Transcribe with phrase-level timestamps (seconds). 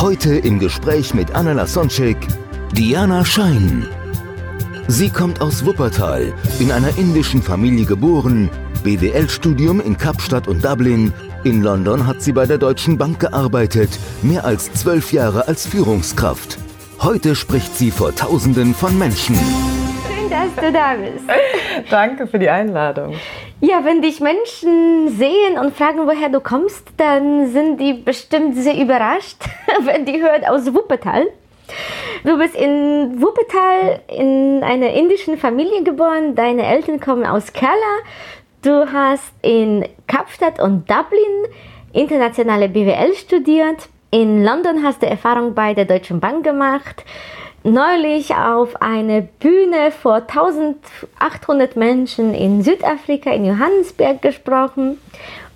[0.00, 2.16] Heute im Gespräch mit Anna Lasonczek,
[2.72, 3.86] Diana Schein.
[4.88, 8.48] Sie kommt aus Wuppertal, in einer indischen Familie geboren,
[8.82, 11.12] BWL-Studium in Kapstadt und Dublin.
[11.44, 13.90] In London hat sie bei der Deutschen Bank gearbeitet,
[14.22, 16.56] mehr als zwölf Jahre als Führungskraft.
[17.00, 19.36] Heute spricht sie vor Tausenden von Menschen.
[19.36, 21.26] Schön, dass du da bist.
[21.90, 23.16] Danke für die Einladung.
[23.62, 28.80] Ja, wenn dich Menschen sehen und fragen, woher du kommst, dann sind die bestimmt sehr
[28.80, 29.36] überrascht,
[29.82, 31.26] wenn die hören aus Wuppertal.
[32.24, 36.34] Du bist in Wuppertal in einer indischen Familie geboren.
[36.34, 37.98] Deine Eltern kommen aus Kerala.
[38.62, 41.52] Du hast in Kapstadt und Dublin
[41.92, 43.90] internationale BWL studiert.
[44.10, 47.04] In London hast du Erfahrung bei der Deutschen Bank gemacht.
[47.62, 54.98] Neulich auf einer Bühne vor 1800 Menschen in Südafrika, in Johannesburg gesprochen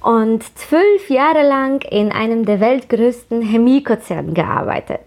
[0.02, 5.00] und zwölf Jahre lang in einem der weltgrößten Chemiekonzerne gearbeitet.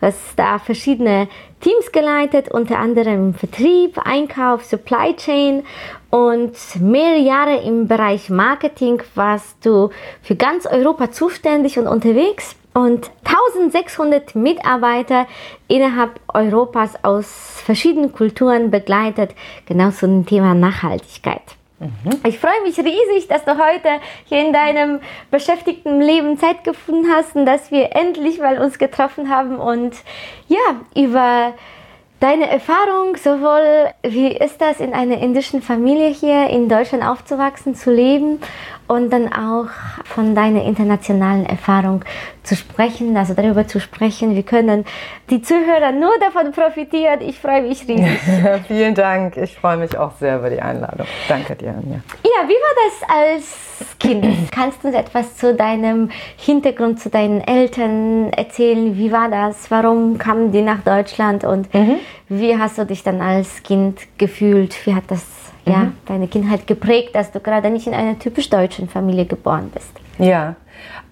[0.00, 1.28] Du hast da verschiedene
[1.62, 5.62] Teams geleitet, unter anderem Vertrieb, Einkauf, Supply Chain
[6.10, 9.88] und mehrere Jahre im Bereich Marketing warst du
[10.20, 15.26] für ganz Europa zuständig und unterwegs und 1600 Mitarbeiter
[15.68, 19.34] innerhalb Europas aus verschiedenen Kulturen begleitet,
[19.66, 21.42] genau zu dem Thema Nachhaltigkeit.
[22.24, 27.36] Ich freue mich riesig, dass du heute hier in deinem beschäftigten Leben Zeit gefunden hast
[27.36, 29.94] und dass wir endlich mal uns getroffen haben und
[30.48, 30.58] ja,
[30.94, 31.52] über
[32.20, 37.90] deine Erfahrung, sowohl wie ist das in einer indischen Familie hier in Deutschland aufzuwachsen, zu
[37.90, 38.40] leben
[38.86, 39.68] und dann auch
[40.04, 42.02] von deiner internationalen Erfahrung
[42.44, 44.34] zu sprechen, also darüber zu sprechen.
[44.34, 44.84] Wir können
[45.30, 47.20] die Zuhörer nur davon profitieren.
[47.20, 48.20] Ich freue mich riesig.
[48.68, 49.36] Vielen Dank.
[49.36, 51.06] Ich freue mich auch sehr über die Einladung.
[51.28, 52.00] Danke dir, Anja.
[52.22, 54.52] Ja, wie war das als Kind?
[54.52, 58.96] Kannst du uns etwas zu deinem Hintergrund, zu deinen Eltern erzählen?
[58.96, 59.70] Wie war das?
[59.70, 61.68] Warum kamen die nach Deutschland und
[62.28, 64.86] wie hast du dich dann als Kind gefühlt?
[64.86, 65.24] Wie hat das
[65.66, 69.92] ja, deine Kindheit geprägt, dass du gerade nicht in einer typisch deutschen Familie geboren bist?
[70.18, 70.56] Ja,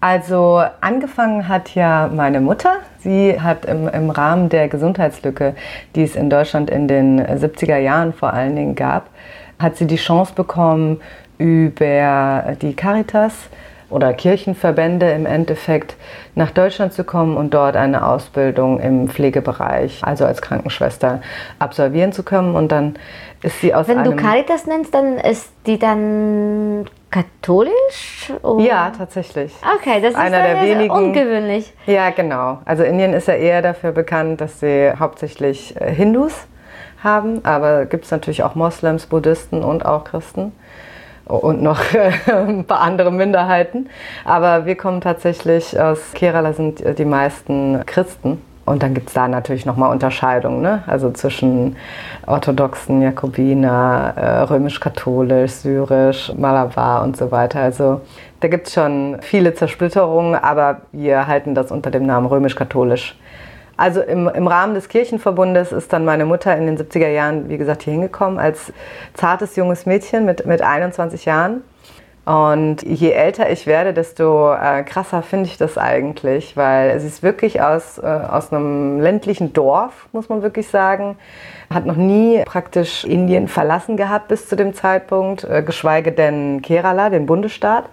[0.01, 2.77] also angefangen hat ja meine Mutter.
[2.99, 5.55] Sie hat im, im Rahmen der Gesundheitslücke,
[5.95, 9.11] die es in Deutschland in den 70er Jahren vor allen Dingen gab,
[9.59, 11.01] hat sie die Chance bekommen,
[11.39, 13.35] über die Caritas
[13.91, 15.97] oder Kirchenverbände im Endeffekt
[16.35, 21.21] nach Deutschland zu kommen und dort eine Ausbildung im Pflegebereich, also als Krankenschwester,
[21.59, 22.55] absolvieren zu können.
[22.55, 22.95] Und dann
[23.43, 28.33] ist sie aus Wenn du Caritas nennst, dann ist die dann katholisch?
[28.43, 28.65] oder?
[28.65, 29.55] ja, tatsächlich.
[29.79, 31.73] Okay, das ist Einer der wenigen- ungewöhnlich.
[31.87, 32.59] Ja, genau.
[32.65, 36.33] Also Indien ist ja eher dafür bekannt, dass sie hauptsächlich äh, Hindus
[37.05, 40.53] haben, aber gibt es natürlich auch Moslems, Buddhisten und auch Christen
[41.27, 41.81] und noch
[42.27, 43.89] ein paar andere Minderheiten.
[44.25, 48.41] Aber wir kommen tatsächlich aus Kerala, sind äh, die meisten Christen.
[48.65, 50.85] Und dann gibt es da natürlich nochmal Unterscheidungen, ne?
[50.87, 51.77] also zwischen
[52.27, 57.61] orthodoxen, Jakobiner, äh, römisch-katholisch, syrisch, Malabar und so weiter.
[57.61, 58.03] Also
[58.39, 63.17] da gibt es schon viele Zersplitterungen, aber wir halten das unter dem Namen römisch-katholisch.
[63.77, 67.59] Also im, im Rahmen des Kirchenverbundes ist dann meine Mutter in den 70er Jahren, wie
[67.59, 68.73] gesagt, hier hingekommen als
[69.15, 71.63] zartes junges Mädchen mit, mit 21 Jahren.
[72.25, 77.25] Und je älter ich werde, desto äh, krasser finde ich das eigentlich, weil sie ist
[77.25, 81.17] wirklich aus, äh, aus einem ländlichen Dorf, muss man wirklich sagen.
[81.69, 87.11] Hat noch nie praktisch Indien verlassen gehabt bis zu dem Zeitpunkt, äh, geschweige denn Kerala,
[87.11, 87.87] den Bundesstaat.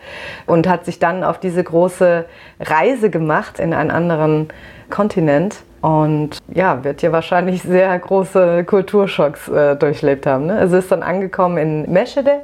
[0.46, 2.26] Und hat sich dann auf diese große
[2.60, 4.50] Reise gemacht in einen anderen
[4.92, 5.56] Kontinent.
[5.82, 10.48] Und ja, wird hier wahrscheinlich sehr große Kulturschocks äh, durchlebt haben.
[10.48, 10.56] Ne?
[10.56, 12.42] Also ist dann angekommen in Meschede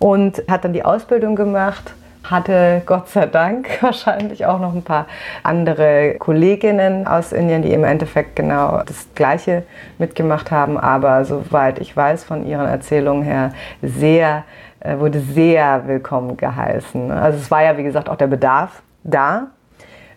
[0.00, 1.94] und hat dann die Ausbildung gemacht.
[2.24, 5.06] Hatte Gott sei Dank wahrscheinlich auch noch ein paar
[5.42, 9.62] andere Kolleginnen aus Indien, die im Endeffekt genau das Gleiche
[9.98, 10.76] mitgemacht haben.
[10.76, 13.52] Aber soweit ich weiß von ihren Erzählungen her,
[13.82, 14.44] sehr,
[14.80, 17.10] äh, wurde sehr willkommen geheißen.
[17.10, 19.48] Also es war ja, wie gesagt, auch der Bedarf da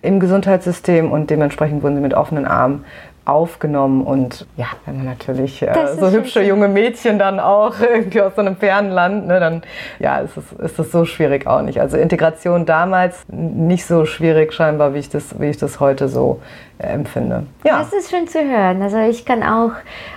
[0.02, 2.84] im Gesundheitssystem und dementsprechend wurden sie mit offenen Armen
[3.26, 6.48] aufgenommen und ja, wenn man natürlich äh, so hübsche schön.
[6.48, 9.62] junge Mädchen dann auch irgendwie aus so einem fernen Land, ne, dann
[10.00, 11.80] ja, ist es, ist es so schwierig auch nicht.
[11.80, 16.42] Also Integration damals nicht so schwierig scheinbar, wie ich das, wie ich das heute so
[16.80, 17.46] äh, empfinde.
[17.64, 17.80] Ja.
[17.80, 18.82] Das ist schön zu hören.
[18.82, 19.72] Also ich kann auch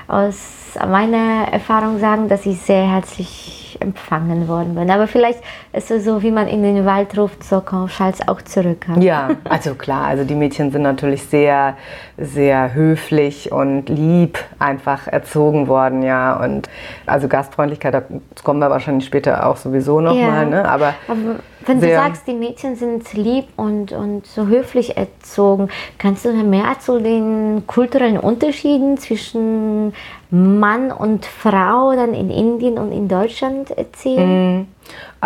[0.09, 4.91] aus meiner Erfahrung sagen, dass ich sehr herzlich empfangen worden bin.
[4.91, 5.41] Aber vielleicht
[5.73, 8.87] ist es so, wie man in den Wald ruft, so komm, schall's auch zurück.
[8.99, 11.77] Ja, also klar, also die Mädchen sind natürlich sehr,
[12.19, 16.43] sehr höflich und lieb einfach erzogen worden, ja.
[16.43, 16.69] Und
[17.05, 18.03] also Gastfreundlichkeit, da
[18.43, 20.45] kommen wir wahrscheinlich später auch sowieso nochmal, Ja.
[20.45, 20.69] ne?
[20.69, 21.37] Aber Aber
[21.67, 25.69] wenn du sagst, die Mädchen sind lieb und, und so höflich erzogen,
[25.99, 29.93] kannst du mehr zu den kulturellen Unterschieden zwischen
[30.31, 34.69] Mann und Frau dann in Indien und in Deutschland erzählen?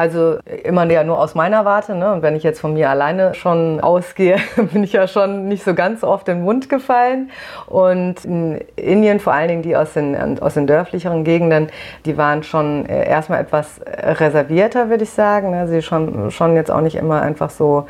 [0.00, 1.94] Also immer ja nur aus meiner Warte.
[1.94, 2.11] Ne?
[2.11, 4.38] Und wenn ich jetzt von mir alleine schon ausgehe,
[4.73, 7.31] bin ich ja schon nicht so ganz oft in den Mund gefallen.
[7.67, 11.69] Und in Indien, vor allen Dingen die aus den, aus den dörflicheren Gegenden,
[12.06, 15.50] die waren schon äh, erstmal etwas reservierter, würde ich sagen.
[15.50, 15.69] Ne?
[15.69, 17.87] Sie schon, schon jetzt auch nicht immer einfach so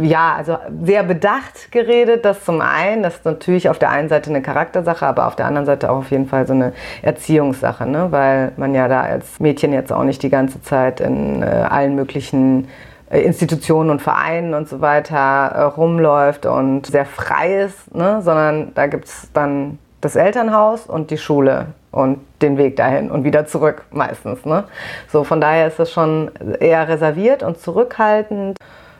[0.00, 4.30] ja, also sehr bedacht geredet, das zum einen, das ist natürlich auf der einen Seite
[4.30, 6.72] eine Charaktersache, aber auf der anderen Seite auch auf jeden Fall so eine
[7.02, 8.08] Erziehungssache, ne?
[8.10, 11.94] weil man ja da als Mädchen jetzt auch nicht die ganze Zeit in äh, allen
[11.94, 12.68] möglichen
[13.10, 18.20] äh, Institutionen und Vereinen und so weiter äh, rumläuft und sehr frei ist, ne?
[18.22, 23.24] sondern da gibt es dann das Elternhaus und die Schule und den Weg dahin und
[23.24, 24.44] wieder zurück meistens.
[24.44, 24.64] Ne?
[25.08, 28.56] So, von daher ist das schon eher reserviert und zurückhaltend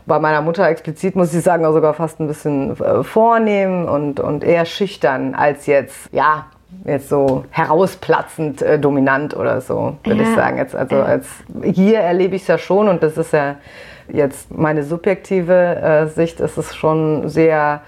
[0.06, 4.20] bei meiner Mutter explizit, muss ich sagen, auch sogar fast ein bisschen äh, vornehm und,
[4.20, 6.46] und eher schüchtern als jetzt, ja,
[6.84, 10.28] jetzt so herausplatzend äh, dominant oder so, würde Ja.
[10.28, 10.58] ich sagen.
[10.58, 11.26] Jetzt, also als
[11.62, 13.56] hier erlebe ich es ja schon und das ist ja
[14.08, 17.82] jetzt meine subjektive äh, Sicht, ist es schon sehr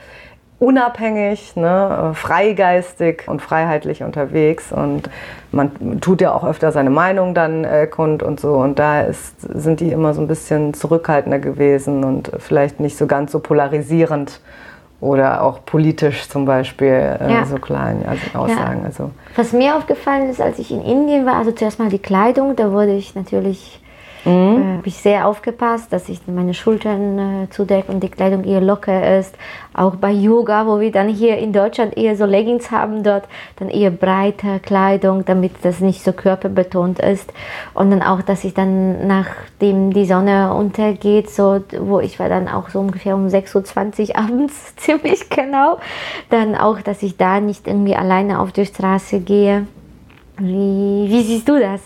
[0.59, 5.11] unabhängig, ne, äh, freigeistig und freiheitlich unterwegs und
[5.53, 9.41] man tut ja auch öfter seine Meinung dann äh, kund und so und da ist,
[9.41, 14.41] sind die immer so ein bisschen zurückhaltender gewesen und vielleicht nicht so ganz so polarisierend
[15.01, 17.45] oder auch politisch zum Beispiel äh, Ja.
[17.45, 18.85] so klein also Aussagen.
[18.87, 22.57] Also Was mir aufgefallen ist, als ich in Indien war, also zuerst mal die Kleidung,
[22.57, 23.83] da wurde ich natürlich,
[24.25, 24.63] Mhm.
[24.63, 28.61] äh, habe ich sehr aufgepasst, dass ich meine Schultern äh, zudecke und die Kleidung eher
[28.61, 29.37] locker ist.
[29.75, 33.25] Auch bei Yoga, wo wir dann hier in Deutschland eher so Leggings haben, dort
[33.57, 37.33] dann eher breite Kleidung, damit das nicht so körperbetont ist.
[37.75, 42.49] Und dann auch, dass ich dann, nachdem die Sonne untergeht, so, wo ich war dann
[42.49, 45.79] auch so ungefähr um 6.20 Uhr abends, ziemlich genau,
[46.31, 49.67] dann auch, dass ich da nicht irgendwie alleine auf die Straße gehe.
[50.39, 51.81] Wie, wie siehst du das?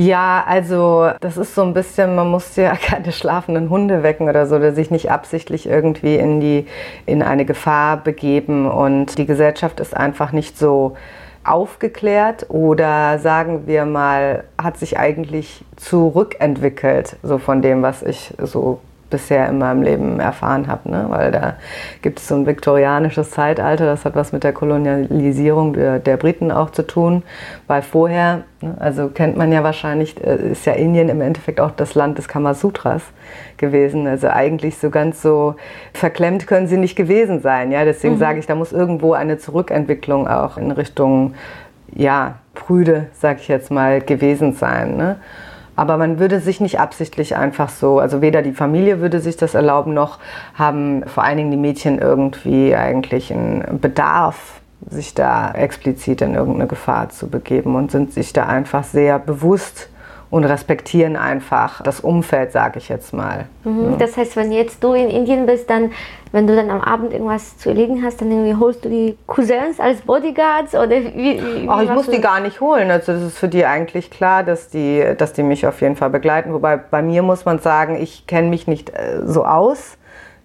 [0.00, 4.46] Ja, also das ist so ein bisschen, man muss ja keine schlafenden Hunde wecken oder
[4.46, 6.66] so, oder sich nicht absichtlich irgendwie in, die,
[7.04, 8.70] in eine Gefahr begeben.
[8.70, 10.96] Und die Gesellschaft ist einfach nicht so
[11.42, 18.78] aufgeklärt oder sagen wir mal, hat sich eigentlich zurückentwickelt, so von dem, was ich so
[19.10, 20.90] bisher in meinem Leben erfahren habe.
[20.90, 21.06] Ne?
[21.08, 21.54] Weil da
[22.02, 26.50] gibt es so ein viktorianisches Zeitalter, das hat was mit der Kolonialisierung der, der Briten
[26.50, 27.22] auch zu tun.
[27.66, 31.70] Weil vorher, ne, also kennt man ja wahrscheinlich, äh, ist ja Indien im Endeffekt auch
[31.70, 33.02] das Land des Kamasutras
[33.56, 34.06] gewesen.
[34.06, 35.56] Also eigentlich so ganz so
[35.92, 37.72] verklemmt können sie nicht gewesen sein.
[37.72, 37.84] Ja?
[37.84, 41.34] Deswegen sage ich, da muss irgendwo eine Zurückentwicklung auch in Richtung,
[41.94, 44.96] ja, Prüde, sag ich jetzt mal, gewesen sein.
[44.96, 45.16] Ne?
[45.78, 49.54] Aber man würde sich nicht absichtlich einfach so, also weder die Familie würde sich das
[49.54, 50.18] erlauben, noch
[50.54, 54.60] haben vor allen Dingen die Mädchen irgendwie eigentlich einen Bedarf,
[54.90, 59.88] sich da explizit in irgendeine Gefahr zu begeben und sind sich da einfach sehr bewusst
[60.30, 63.46] und respektieren einfach das Umfeld, sage ich jetzt mal.
[63.64, 63.96] Mhm.
[63.98, 65.92] Das heißt, wenn jetzt du in Indien bist, dann,
[66.32, 69.80] wenn du dann am Abend irgendwas zu erledigen hast, dann irgendwie holst du die Cousins
[69.80, 71.40] als Bodyguards oder wie?
[71.42, 72.90] wie, Ach, ich muss du die gar nicht holen.
[72.90, 76.10] Also das ist für die eigentlich klar, dass die, dass die mich auf jeden Fall
[76.10, 76.52] begleiten.
[76.52, 79.97] Wobei bei mir muss man sagen, ich kenne mich nicht äh, so aus.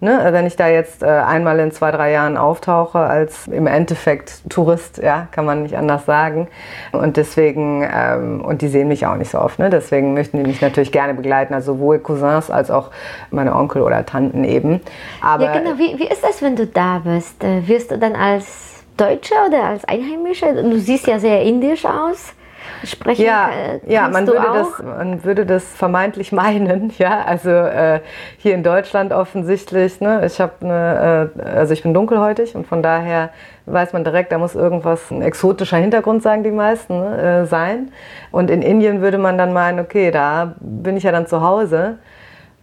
[0.04, 0.20] Ne?
[0.32, 4.98] Wenn ich da jetzt äh, einmal in zwei, drei Jahren auftauche als im Endeffekt Tourist,
[4.98, 6.48] ja, kann man nicht anders sagen.
[6.92, 9.70] Und deswegen, ähm, und die sehen mich auch nicht so oft, ne?
[9.70, 12.90] deswegen möchten die mich natürlich gerne begleiten, also sowohl Cousins als auch
[13.30, 14.82] meine Onkel oder Tanten eben.
[15.22, 15.78] Aber Ja, genau.
[15.78, 17.42] Wie, wie ist das, wenn du da bist?
[17.42, 20.52] Äh, Wirst du dann als Deutscher oder als Einheimischer?
[20.52, 22.34] Du siehst ja sehr indisch aus.
[22.84, 23.50] Sprechen Ja,
[23.86, 24.54] ja man, würde auch?
[24.54, 26.92] das, man würde das vermeintlich meinen.
[26.98, 28.00] Ja, also äh,
[28.38, 30.00] hier in Deutschland offensichtlich.
[30.00, 33.30] Ne, ich habe eine, äh, also ich bin dunkelhäutig und von daher
[33.66, 37.92] weiß man direkt, da muss irgendwas ein exotischer Hintergrund, sagen die meisten, ne, äh, sein.
[38.30, 41.98] Und in Indien würde man dann meinen, okay, da bin ich ja dann zu Hause.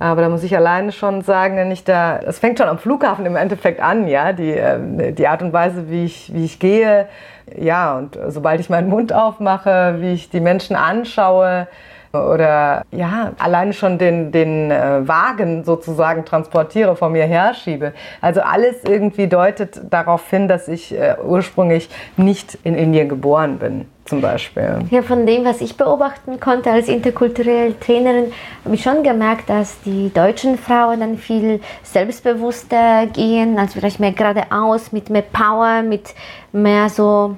[0.01, 3.23] Aber da muss ich alleine schon sagen, wenn ich da, es fängt schon am Flughafen
[3.27, 7.07] im Endeffekt an, ja, die, äh, die Art und Weise, wie ich, wie ich gehe,
[7.57, 11.67] ja, und sobald ich meinen Mund aufmache, wie ich die Menschen anschaue,
[12.13, 17.93] oder ja, alleine schon den, den äh, Wagen sozusagen transportiere, vor mir herschiebe.
[18.19, 23.85] Also alles irgendwie deutet darauf hin, dass ich äh, ursprünglich nicht in Indien geboren bin.
[24.11, 24.79] Zum Beispiel.
[24.89, 28.33] Ja, von dem, was ich beobachten konnte als interkulturelle Trainerin,
[28.65, 34.11] habe ich schon gemerkt, dass die deutschen Frauen dann viel selbstbewusster gehen, also vielleicht mehr
[34.11, 36.13] geradeaus, mit mehr Power, mit
[36.51, 37.37] mehr so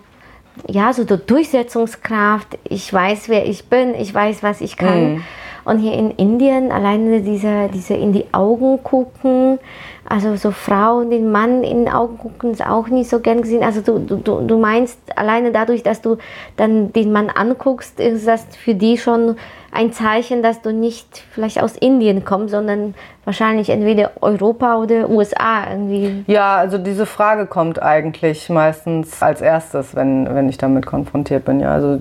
[0.67, 2.57] ja, so die Durchsetzungskraft.
[2.63, 5.13] Ich weiß, wer ich bin, ich weiß, was ich kann.
[5.13, 5.23] Mhm.
[5.65, 9.59] Und hier in Indien alleine diese, diese in die Augen gucken,
[10.07, 13.63] also so Frauen den Mann in den Augen gucken, ist auch nicht so gern gesehen.
[13.63, 16.17] Also du, du, du meinst alleine dadurch, dass du
[16.57, 19.37] dann den Mann anguckst, ist das für die schon
[19.71, 22.93] ein Zeichen, dass du nicht vielleicht aus Indien kommst, sondern
[23.25, 26.23] wahrscheinlich entweder Europa oder USA irgendwie.
[26.27, 31.59] Ja, also diese Frage kommt eigentlich meistens als erstes, wenn, wenn ich damit konfrontiert bin.
[31.59, 31.99] Ja, also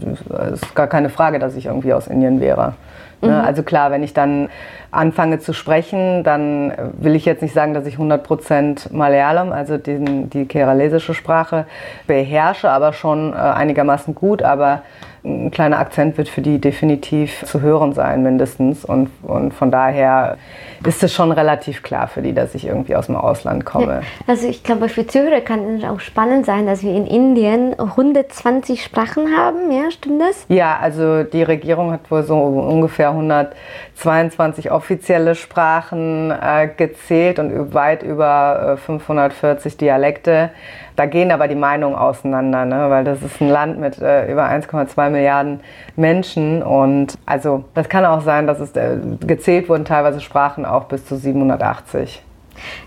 [0.51, 2.75] es ist gar keine Frage, dass ich irgendwie aus Indien wäre.
[3.23, 3.29] Ne?
[3.29, 3.45] Mhm.
[3.45, 4.49] Also klar, wenn ich dann
[4.91, 10.31] anfange zu sprechen, dann will ich jetzt nicht sagen, dass ich 100% Malayalam, also den,
[10.31, 11.67] die keralesische Sprache,
[12.07, 14.43] beherrsche, aber schon äh, einigermaßen gut.
[14.43, 14.83] Aber
[15.25, 18.85] ein kleiner Akzent wird für die definitiv zu hören sein, mindestens.
[18.85, 20.37] Und, und von daher
[20.85, 24.01] ist es schon relativ klar für die, dass ich irgendwie aus dem Ausland komme.
[24.01, 27.79] Ja, also ich glaube, für Zuhörer kann es auch spannend sein, dass wir in Indien
[27.79, 29.71] 120 Sprachen haben.
[29.71, 30.45] Ja, stimmt das?
[30.49, 38.03] Ja, also die Regierung hat wohl so ungefähr 122 offizielle Sprachen äh, gezählt und weit
[38.03, 40.51] über äh, 540 Dialekte.
[40.97, 42.91] Da gehen aber die Meinungen auseinander, ne?
[42.91, 45.61] weil das ist ein Land mit äh, über 1,2 Milliarden
[45.97, 50.85] Menschen und also das kann auch sein, dass es äh, gezählt wurden teilweise Sprachen auch
[50.85, 52.23] bis zu 780.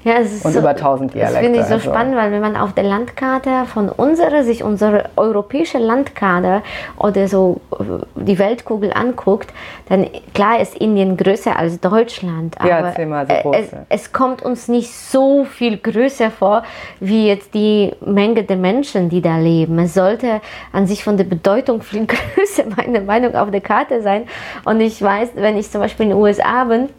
[0.03, 1.34] Ja, es ist und so, über 1000 Dialekte.
[1.34, 1.89] Das finde ich so also.
[1.89, 6.62] spannend, weil wenn man auf der Landkarte von unserer Sicht, unsere europäische Landkarte
[6.98, 7.84] oder so äh,
[8.15, 9.51] die Weltkugel anguckt,
[9.89, 12.60] dann klar ist Indien größer als Deutschland.
[12.60, 13.55] Aber ja, zehnmal so groß.
[13.57, 16.63] Es, es kommt uns nicht so viel größer vor,
[17.00, 19.79] wie jetzt die Menge der Menschen, die da leben.
[19.79, 20.41] Es sollte
[20.72, 24.24] an sich von der Bedeutung viel größer, meiner Meinung auf der Karte sein.
[24.65, 26.89] Und ich weiß, wenn ich zum Beispiel in den USA bin,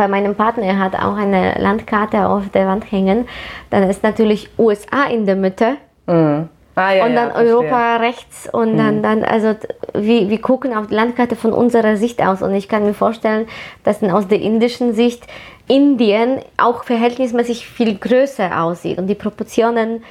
[0.00, 3.28] bei meinem Partner er hat auch eine Landkarte auf der Wand hängen.
[3.68, 5.76] Dann ist natürlich USA in der Mitte.
[6.06, 6.48] Mhm.
[6.76, 8.78] Ah, ja, und dann ja, Europa rechts und mhm.
[8.78, 9.54] dann, dann also
[9.92, 13.46] wir, wir gucken auf die Landkarte von unserer Sicht aus und ich kann mir vorstellen,
[13.84, 15.24] dass dann aus der indischen Sicht
[15.68, 20.02] Indien auch verhältnismäßig viel größer aussieht und die Proportionen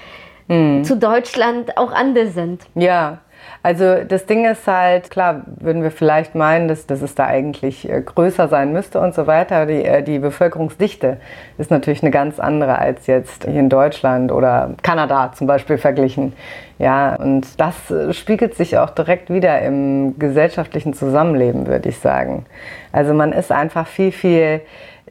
[0.48, 0.84] mhm.
[0.84, 2.62] zu Deutschland auch anders sind.
[2.76, 3.20] Ja,
[3.62, 7.90] also das Ding ist halt, klar, würden wir vielleicht meinen, dass, dass es da eigentlich
[7.90, 9.66] äh, größer sein müsste und so weiter.
[9.66, 11.18] Die, äh, die Bevölkerungsdichte
[11.58, 16.34] ist natürlich eine ganz andere als jetzt hier in Deutschland oder Kanada zum Beispiel verglichen.
[16.78, 22.46] Ja, und das äh, spiegelt sich auch direkt wieder im gesellschaftlichen Zusammenleben, würde ich sagen.
[22.94, 24.62] Also man ist einfach viel, viel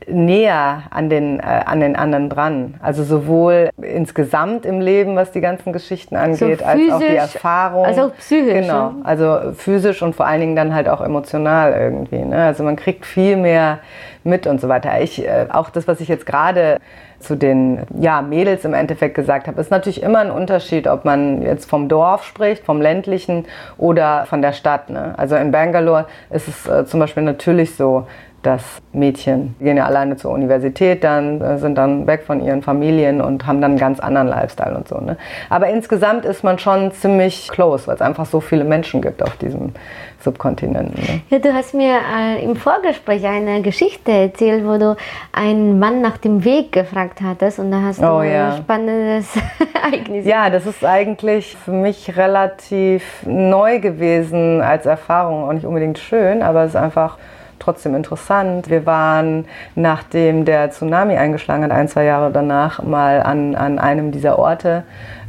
[0.07, 2.75] näher an den, äh, an den anderen dran.
[2.83, 7.85] Also sowohl insgesamt im Leben, was die ganzen Geschichten angeht, so als auch die Erfahrung.
[7.85, 8.67] Also auch psychisch.
[8.67, 12.25] Genau, also physisch und vor allen Dingen dann halt auch emotional irgendwie.
[12.25, 12.45] Ne?
[12.45, 13.81] Also man kriegt viel mehr
[14.25, 15.01] mit und so weiter.
[15.01, 16.79] Ich, äh, auch das, was ich jetzt gerade
[17.21, 21.43] zu den ja, Mädels im Endeffekt gesagt habe, ist natürlich immer ein Unterschied, ob man
[21.43, 24.89] jetzt vom Dorf spricht, vom ländlichen oder von der Stadt.
[24.91, 25.15] Ne?
[25.17, 28.07] Also in Bangalore ist es äh, zum Beispiel natürlich so,
[28.43, 33.21] dass Mädchen gehen ja alleine zur Universität, dann äh, sind dann weg von ihren Familien
[33.21, 34.99] und haben dann einen ganz anderen Lifestyle und so.
[34.99, 35.17] Ne?
[35.51, 39.37] Aber insgesamt ist man schon ziemlich close, weil es einfach so viele Menschen gibt auf
[39.37, 39.73] diesem
[40.21, 40.97] Subkontinent.
[40.97, 41.21] Ne?
[41.31, 44.97] Ja, du hast mir äh, im Vorgespräch eine Geschichte erzählt, wo du
[45.33, 48.53] einen Mann nach dem Weg gefragt hattest und da hast du oh, ja.
[48.55, 49.37] ein spannendes
[49.75, 50.25] Ereignis.
[50.27, 56.43] Ja, das ist eigentlich für mich relativ neu gewesen als Erfahrung, auch nicht unbedingt schön,
[56.43, 57.19] aber es ist einfach
[57.59, 58.71] trotzdem interessant.
[58.71, 64.13] Wir waren, nachdem der Tsunami eingeschlagen hat, ein, zwei Jahre danach, mal an, an einem
[64.13, 64.85] dieser Orte,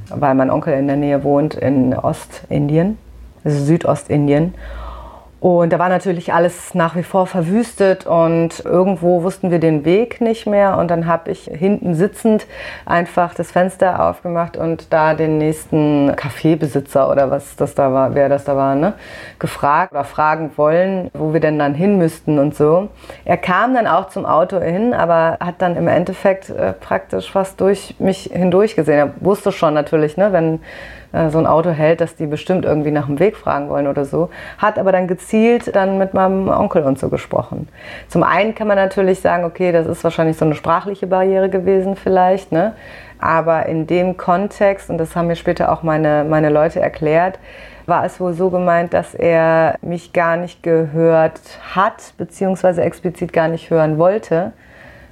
[0.09, 2.97] weil mein Onkel in der Nähe wohnt, in Ostindien,
[3.43, 4.53] also Südostindien.
[5.39, 10.19] Und da war natürlich alles nach wie vor verwüstet und irgendwo wussten wir den Weg
[10.19, 10.77] nicht mehr.
[10.77, 12.45] Und dann habe ich hinten sitzend
[12.85, 18.27] einfach das Fenster aufgemacht und da den nächsten Kaffeebesitzer oder was das da war, wer
[18.27, 18.93] das da war, ne,
[19.39, 22.89] gefragt oder fragen wollen, wo wir denn dann hin müssten und so.
[23.23, 27.61] Er kam dann auch zum Auto hin, aber hat dann im Endeffekt äh, praktisch fast
[27.61, 28.97] durch mich hindurch gesehen.
[28.97, 30.59] Er wusste schon natürlich, ne, wenn
[31.11, 34.05] äh, so ein Auto hält, dass die bestimmt irgendwie nach dem Weg fragen wollen oder
[34.05, 34.29] so.
[34.57, 37.67] Hat aber dann gezielt dann mit meinem Onkel und so gesprochen.
[38.07, 41.95] Zum einen kann man natürlich sagen, okay, das ist wahrscheinlich so eine sprachliche Barriere gewesen
[41.95, 42.73] vielleicht, ne?
[43.21, 47.37] Aber in dem Kontext, und das haben mir später auch meine, meine Leute erklärt,
[47.85, 51.41] war es wohl so gemeint, dass er mich gar nicht gehört
[51.75, 54.53] hat, beziehungsweise explizit gar nicht hören wollte,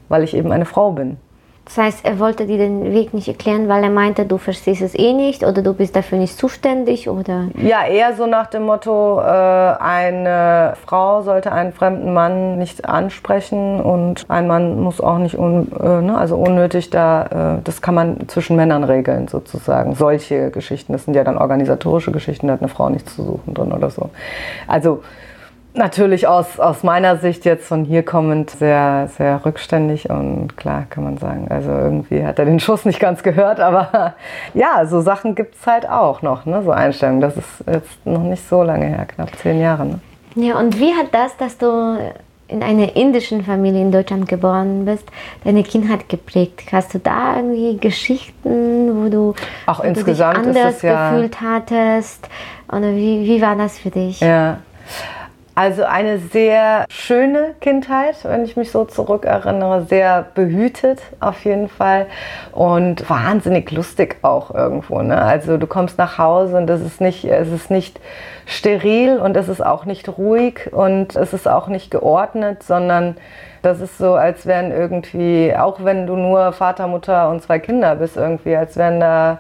[0.08, 1.18] weil ich eben eine Frau bin.
[1.68, 4.98] Das heißt, er wollte dir den Weg nicht erklären, weil er meinte, du verstehst es
[4.98, 7.50] eh nicht oder du bist dafür nicht zuständig oder?
[7.62, 13.82] Ja, eher so nach dem Motto, äh, eine Frau sollte einen fremden Mann nicht ansprechen
[13.82, 17.96] und ein Mann muss auch nicht un, äh, ne, also unnötig da, äh, das kann
[17.96, 19.94] man zwischen Männern regeln sozusagen.
[19.94, 23.54] Solche Geschichten, das sind ja dann organisatorische Geschichten, da hat eine Frau nichts zu suchen
[23.54, 24.10] drin oder so.
[24.68, 25.04] Also
[25.78, 31.04] natürlich aus, aus meiner Sicht jetzt von hier kommend sehr, sehr rückständig und klar kann
[31.04, 34.16] man sagen, also irgendwie hat er den Schuss nicht ganz gehört, aber
[34.54, 36.62] ja, so Sachen gibt es halt auch noch, ne?
[36.64, 37.22] so Einstellungen.
[37.22, 39.86] Das ist jetzt noch nicht so lange her, knapp zehn Jahre.
[39.86, 40.00] Ne?
[40.36, 41.98] Ja, und wie hat das, dass du
[42.50, 45.06] in einer indischen Familie in Deutschland geboren bist,
[45.44, 46.64] deine Kindheit geprägt?
[46.72, 49.34] Hast du da irgendwie Geschichten, wo du,
[49.66, 52.30] Auch wo du dich insgesamt anders ja- gefühlt hattest?
[52.70, 54.20] Oder wie, wie war das für dich?
[54.20, 54.60] Ja.
[55.58, 62.06] Also eine sehr schöne Kindheit, wenn ich mich so zurückerinnere, sehr behütet auf jeden Fall
[62.52, 65.02] und wahnsinnig lustig auch irgendwo.
[65.02, 65.20] Ne?
[65.20, 68.00] Also du kommst nach Hause und es ist nicht, es ist nicht
[68.46, 73.16] steril und es ist auch nicht ruhig und es ist auch nicht geordnet, sondern
[73.64, 77.96] das ist so, als wären irgendwie, auch wenn du nur Vater, Mutter und zwei Kinder
[77.96, 79.40] bist, irgendwie, als wären da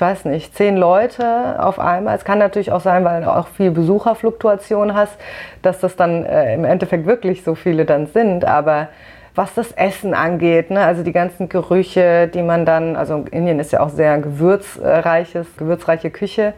[0.00, 2.16] weiß nicht, zehn Leute auf einmal.
[2.16, 5.18] Es kann natürlich auch sein, weil du auch viel Besucherfluktuation hast,
[5.62, 8.44] dass das dann äh, im Endeffekt wirklich so viele dann sind.
[8.44, 8.88] Aber
[9.34, 13.72] was das Essen angeht, ne, also die ganzen Gerüche, die man dann, also Indien ist
[13.72, 16.54] ja auch sehr gewürzreiches, gewürzreiche Küche.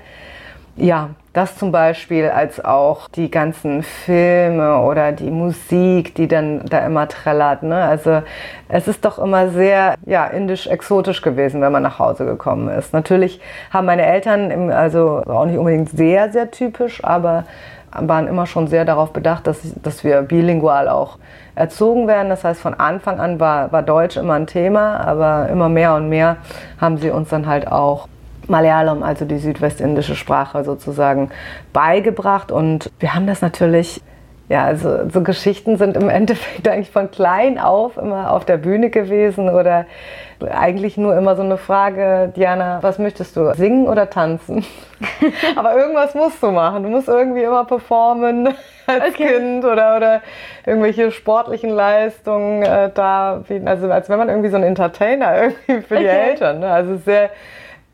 [0.76, 6.78] Ja, das zum Beispiel, als auch die ganzen Filme oder die Musik, die dann da
[6.86, 7.62] immer trällert.
[7.62, 7.76] Ne?
[7.76, 8.22] Also
[8.68, 12.94] es ist doch immer sehr ja, indisch-exotisch gewesen, wenn man nach Hause gekommen ist.
[12.94, 13.38] Natürlich
[13.70, 17.44] haben meine Eltern, im, also auch nicht unbedingt sehr, sehr typisch, aber
[17.90, 21.18] waren immer schon sehr darauf bedacht, dass, dass wir bilingual auch
[21.54, 22.30] erzogen werden.
[22.30, 26.08] Das heißt, von Anfang an war, war Deutsch immer ein Thema, aber immer mehr und
[26.08, 26.38] mehr
[26.80, 28.08] haben sie uns dann halt auch
[28.48, 31.30] Malayalam, also die südwestindische Sprache sozusagen,
[31.72, 32.52] beigebracht.
[32.52, 34.02] Und wir haben das natürlich,
[34.48, 38.90] ja, also so Geschichten sind im Endeffekt eigentlich von klein auf immer auf der Bühne
[38.90, 39.86] gewesen oder
[40.50, 44.64] eigentlich nur immer so eine Frage, Diana, was möchtest du, singen oder tanzen?
[45.56, 46.82] Aber irgendwas musst du machen.
[46.82, 48.48] Du musst irgendwie immer performen
[48.86, 49.34] als Okay.
[49.38, 50.20] Kind oder, oder
[50.66, 55.96] irgendwelche sportlichen Leistungen äh, da, also als wenn man irgendwie so ein Entertainer irgendwie für
[55.96, 56.30] die Okay.
[56.30, 56.58] Eltern.
[56.60, 56.72] Ne?
[56.72, 57.30] Also sehr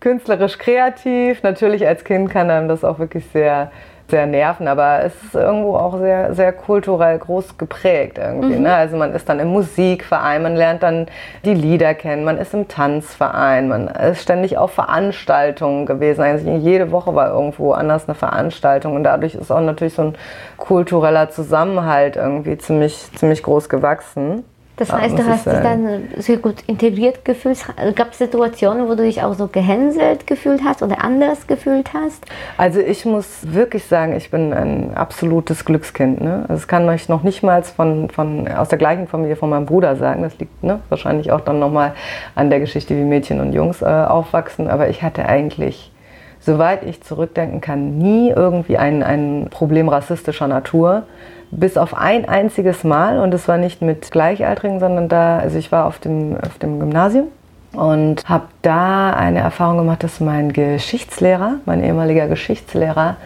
[0.01, 1.43] künstlerisch kreativ.
[1.43, 3.71] Natürlich als Kind kann einem das auch wirklich sehr,
[4.11, 8.59] sehr nerven, aber es ist irgendwo auch sehr, sehr kulturell groß geprägt irgendwie.
[8.59, 8.73] Ne?
[8.75, 11.07] Also man ist dann im Musikverein, man lernt dann
[11.45, 16.23] die Lieder kennen, man ist im Tanzverein, man ist ständig auf Veranstaltungen gewesen.
[16.23, 20.15] Eigentlich jede Woche war irgendwo anders eine Veranstaltung und dadurch ist auch natürlich so ein
[20.57, 24.45] kultureller Zusammenhalt irgendwie ziemlich, ziemlich groß gewachsen.
[24.79, 27.59] Das Ja, heißt, du hast dich dann sehr gut integriert gefühlt.
[27.97, 32.25] Gab es Situationen, wo du dich auch so gehänselt gefühlt hast oder anders gefühlt hast?
[32.57, 36.21] Also ich muss wirklich sagen, ich bin ein absolutes Glückskind.
[36.21, 36.43] Ne?
[36.43, 39.67] Also Das kann ich noch nicht mal von, von, aus der gleichen Familie von meinem
[39.67, 40.23] Bruder sagen.
[40.23, 41.95] Das liegt ne, wahrscheinlich auch dann nochmal
[42.37, 44.69] an der Geschichte, wie Mädchen und Jungs äh, aufwachsen.
[44.69, 45.91] Aber ich hatte eigentlich,
[46.39, 51.03] soweit ich zurückdenken kann, nie irgendwie ein, ein Problem rassistischer Natur.
[51.51, 55.73] Bis auf ein einziges Mal und es war nicht mit Gleichaltrigen, sondern da, also ich
[55.73, 57.29] war auf dem, auf dem Gymnasium
[57.73, 63.17] und habe da eine Erfahrung gemacht, dass mein Geschichtslehrer, mein ehemaliger Geschichtslehrer,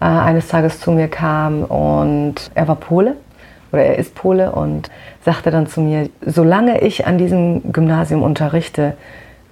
[0.00, 3.16] äh, eines Tages zu mir kam und er war Pole
[3.72, 4.90] oder er ist Pole und
[5.24, 8.94] sagte dann zu mir, solange ich an diesem Gymnasium unterrichte,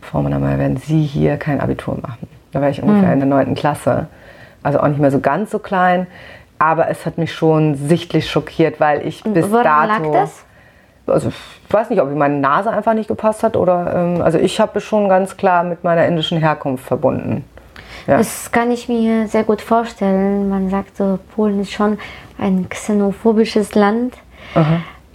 [0.01, 2.29] Frau Mannermeier, werden Sie hier kein Abitur machen.
[2.53, 3.55] Da war ich ungefähr in der 9.
[3.55, 4.07] Klasse,
[4.63, 6.07] also auch nicht mehr so ganz so klein,
[6.59, 10.45] aber es hat mich schon sichtlich schockiert, weil ich bis Woran dato lag das?
[11.07, 14.61] also ich weiß nicht, ob meine Nase einfach nicht gepasst hat oder ähm, also ich
[14.61, 17.45] habe es schon ganz klar mit meiner indischen Herkunft verbunden.
[18.07, 18.19] Ja.
[18.19, 20.49] Das kann ich mir sehr gut vorstellen.
[20.49, 21.99] Man sagt so, Polen ist schon
[22.39, 24.15] ein xenophobisches Land.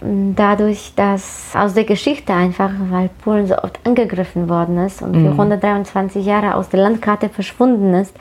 [0.06, 5.30] Dadurch, dass aus der Geschichte einfach, weil Polen so oft angegriffen worden ist und für
[5.30, 8.14] 123 Jahre aus der Landkarte verschwunden ist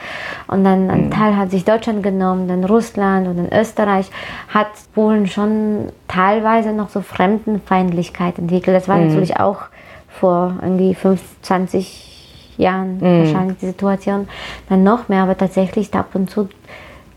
[0.47, 4.09] und dann ein Teil hat sich Deutschland genommen, dann Russland und dann Österreich,
[4.47, 8.77] hat Polen schon teilweise noch so Fremdenfeindlichkeit entwickelt.
[8.77, 9.63] Das war natürlich auch
[10.07, 14.29] vor irgendwie 25 Jahren wahrscheinlich die Situation
[14.69, 16.47] dann noch mehr, aber tatsächlich ab und zu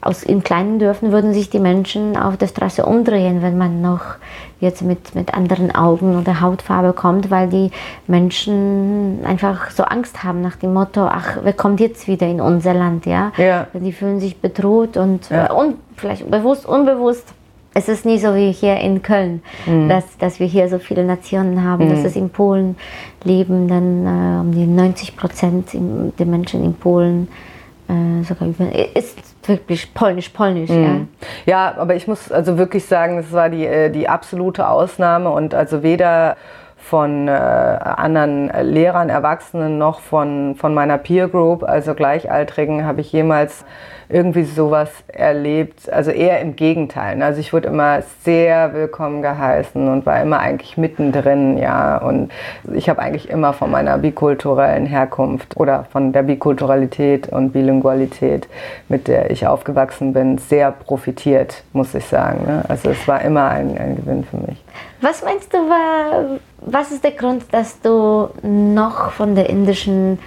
[0.07, 4.03] aus in kleinen Dörfern würden sich die Menschen auf der Straße umdrehen, wenn man noch
[4.61, 7.71] jetzt mit, mit anderen Augen oder Hautfarbe kommt, weil die
[8.07, 12.75] Menschen einfach so Angst haben nach dem Motto, ach, wer kommt jetzt wieder in unser
[12.75, 13.33] Land, ja?
[13.37, 13.67] Ja.
[13.75, 15.47] Die fühlen sich bedroht und, Ja.
[15.47, 17.27] äh, und vielleicht bewusst, unbewusst.
[17.75, 19.91] Es ist nicht so wie hier in Köln, Mhm.
[19.91, 22.77] dass, dass wir hier so viele Nationen haben, dass es in Polen
[23.23, 25.69] leben dann äh, um die 90 Prozent
[26.19, 27.29] der Menschen in Polen
[27.89, 28.65] äh, sogar über,
[28.97, 31.09] ist wirklich polnisch, polnisch, Mhm.
[31.45, 35.55] Ja, aber ich muss also wirklich sagen, es war die, äh, die absolute Ausnahme und
[35.55, 36.37] also weder
[36.77, 43.13] von äh, anderen Lehrern, Erwachsenen noch von, von meiner Peer Group, also Gleichaltrigen, habe ich
[43.13, 43.65] jemals
[44.09, 45.91] irgendwie sowas erlebt.
[45.91, 47.21] Also eher im Gegenteil.
[47.23, 51.99] Also ich wurde immer sehr willkommen geheißen und war immer eigentlich mittendrin, ja.
[51.99, 52.31] Und
[52.73, 58.49] ich habe eigentlich immer von meiner bikulturellen Herkunft oder von der Bikulturalität und Bilingualität,
[58.89, 62.45] mit der ich aufgewachsen bin, sehr profitiert, muss ich sagen.
[62.47, 62.65] Ne?
[62.69, 64.66] Also es war immer ein, ein Gewinn für mich.
[65.01, 70.19] Was meinst du, war, was ist der Grund, dass du noch von der indischen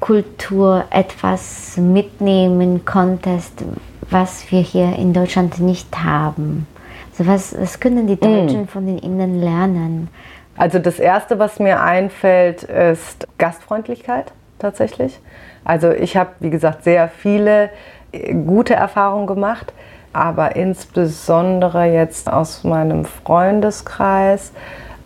[0.00, 3.64] Kultur etwas mitnehmen konntest,
[4.10, 6.66] was wir hier in Deutschland nicht haben?
[7.10, 10.08] Also was, was können die Deutschen von den Indern lernen?
[10.56, 15.18] Also das Erste, was mir einfällt, ist Gastfreundlichkeit tatsächlich.
[15.64, 17.70] Also ich habe, wie gesagt, sehr viele
[18.12, 19.72] äh, gute Erfahrungen gemacht,
[20.16, 24.52] aber insbesondere jetzt aus meinem Freundeskreis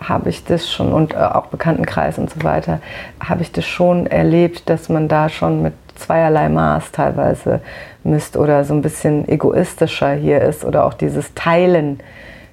[0.00, 2.80] habe ich das schon und äh, auch Bekanntenkreis und so weiter,
[3.22, 7.60] habe ich das schon erlebt, dass man da schon mit zweierlei Maß teilweise
[8.04, 12.00] misst oder so ein bisschen egoistischer hier ist oder auch dieses Teilen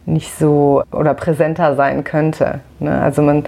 [0.05, 2.59] nicht so oder präsenter sein könnte.
[2.79, 2.99] Ne?
[3.01, 3.43] Also man,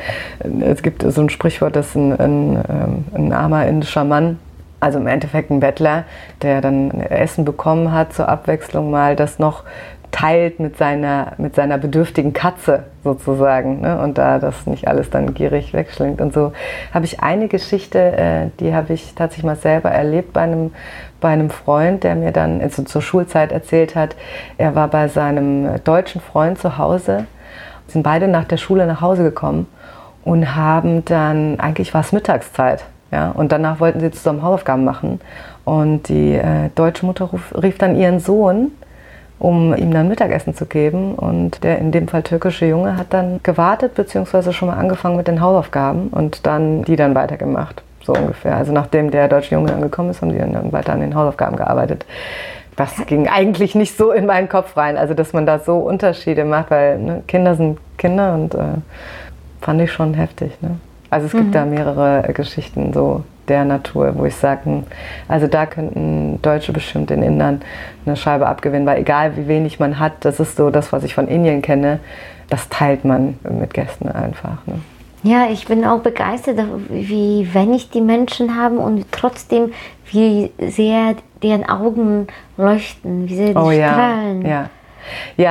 [0.61, 4.39] es gibt so ein Sprichwort, dass ein, ein, ähm, ein armer indischer Mann,
[4.79, 6.03] also im Endeffekt ein Bettler,
[6.41, 9.63] der dann Essen bekommen hat zur Abwechslung mal, das noch
[10.11, 14.01] teilt mit seiner, mit seiner bedürftigen Katze sozusagen ne?
[14.01, 16.51] und da das nicht alles dann gierig wegschlingt und so.
[16.93, 20.71] Habe ich eine Geschichte, äh, die habe ich tatsächlich mal selber erlebt bei einem,
[21.21, 24.15] bei einem Freund, der mir dann also zur Schulzeit erzählt hat,
[24.57, 27.25] er war bei seinem deutschen Freund zu Hause,
[27.87, 29.67] sind beide nach der Schule nach Hause gekommen
[30.23, 35.19] und haben dann, eigentlich war es Mittagszeit, ja, und danach wollten sie zusammen Hausaufgaben machen
[35.65, 38.71] und die äh, deutsche Mutter ruf, rief dann ihren Sohn,
[39.39, 41.15] um ihm dann Mittagessen zu geben.
[41.15, 45.27] Und der in dem Fall türkische Junge hat dann gewartet, beziehungsweise schon mal angefangen mit
[45.27, 47.83] den Hausaufgaben und dann die dann weitergemacht.
[48.03, 48.55] So ungefähr.
[48.55, 51.55] Also nachdem der deutsche Junge dann gekommen ist, haben die dann weiter an den Hausaufgaben
[51.55, 52.05] gearbeitet.
[52.75, 56.45] Das ging eigentlich nicht so in meinen Kopf rein, also dass man da so Unterschiede
[56.45, 58.79] macht, weil ne, Kinder sind Kinder und äh,
[59.61, 60.53] fand ich schon heftig.
[60.61, 60.79] Ne?
[61.09, 64.83] Also es gibt da mehrere äh, Geschichten so der Natur, wo ich sage,
[65.27, 67.61] also da könnten Deutsche bestimmt den Indern
[68.05, 71.15] eine Scheibe abgewinnen, weil egal wie wenig man hat, das ist so das, was ich
[71.15, 71.99] von Indien kenne,
[72.49, 74.65] das teilt man mit Gästen einfach.
[74.67, 74.75] Ne?
[75.23, 79.71] Ja, ich bin auch begeistert, wie wenig die Menschen haben und trotzdem,
[80.11, 84.43] wie sehr deren Augen leuchten, wie sehr die Oh strahlen.
[84.43, 84.49] ja.
[84.49, 84.69] Ja,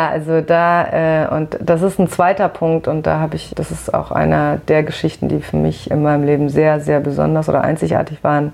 [0.08, 3.92] also da, äh, und das ist ein zweiter Punkt und da habe ich, das ist
[3.92, 8.22] auch einer der Geschichten, die für mich in meinem Leben sehr, sehr besonders oder einzigartig
[8.22, 8.52] waren.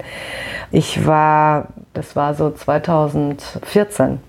[0.71, 4.21] Ich war, das war so 2014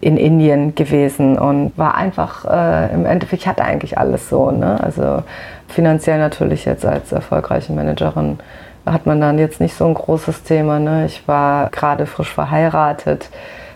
[0.00, 4.78] in Indien gewesen und war einfach, äh, im Endeffekt, ich hatte eigentlich alles so, ne?
[4.82, 5.22] also
[5.68, 8.38] finanziell natürlich jetzt als erfolgreiche Managerin
[8.86, 10.78] hat man dann jetzt nicht so ein großes Thema.
[10.78, 11.06] Ne?
[11.06, 13.30] Ich war gerade frisch verheiratet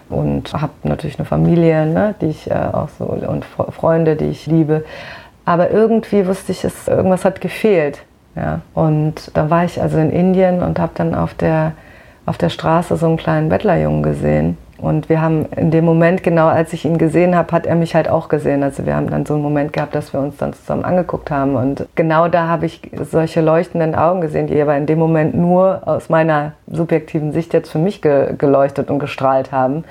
[0.08, 4.26] und habe natürlich eine Familie, ne, die ich äh, auch so und Fre- Freunde, die
[4.26, 4.84] ich liebe.
[5.44, 8.02] Aber irgendwie wusste ich, es irgendwas hat gefehlt.
[8.36, 8.60] Ja.
[8.74, 11.72] Und da war ich also in Indien und habe dann auf der
[12.26, 14.58] auf der Straße so einen kleinen Bettlerjungen gesehen.
[14.78, 17.94] Und wir haben in dem Moment, genau als ich ihn gesehen habe, hat er mich
[17.94, 18.62] halt auch gesehen.
[18.62, 21.56] Also wir haben dann so einen Moment gehabt, dass wir uns dann zusammen angeguckt haben.
[21.56, 25.82] Und genau da habe ich solche leuchtenden Augen gesehen, die aber in dem Moment nur
[25.86, 29.84] aus meiner subjektiven Sicht jetzt für mich ge geleuchtet und gestrahlt haben.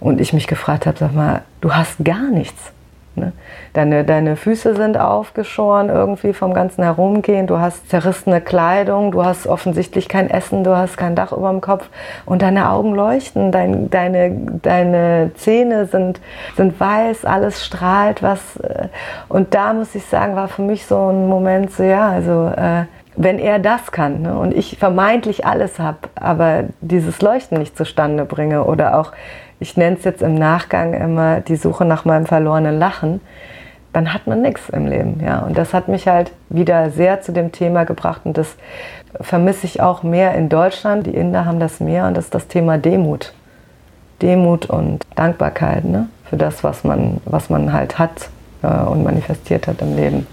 [0.00, 2.72] Und ich mich gefragt habe, sag mal, du hast gar nichts.
[3.16, 3.32] Ne?
[3.72, 9.46] Deine, deine Füße sind aufgeschoren irgendwie vom ganzen Herumgehen, du hast zerrissene Kleidung, du hast
[9.46, 11.88] offensichtlich kein Essen, du hast kein Dach über dem Kopf
[12.24, 14.30] und deine Augen leuchten, dein, deine,
[14.62, 16.20] deine Zähne sind,
[16.56, 18.56] sind weiß, alles strahlt, was.
[18.58, 18.88] äh,
[19.28, 22.52] Und da muss ich sagen, war für mich so ein Moment so, ja, also.
[22.56, 22.84] Äh,
[23.16, 28.24] wenn er das kann ne, und ich vermeintlich alles habe, aber dieses Leuchten nicht zustande
[28.24, 29.12] bringe oder auch,
[29.60, 33.20] ich nenne es jetzt im Nachgang immer die Suche nach meinem verlorenen Lachen,
[33.92, 35.20] dann hat man nichts im Leben.
[35.24, 35.40] Ja.
[35.40, 38.56] Und das hat mich halt wieder sehr zu dem Thema gebracht und das
[39.20, 41.06] vermisse ich auch mehr in Deutschland.
[41.06, 43.32] Die Inder haben das mehr und das ist das Thema Demut.
[44.22, 46.08] Demut und Dankbarkeit ne?
[46.24, 48.30] für das, was man, was man halt hat
[48.62, 50.26] äh, und manifestiert hat im Leben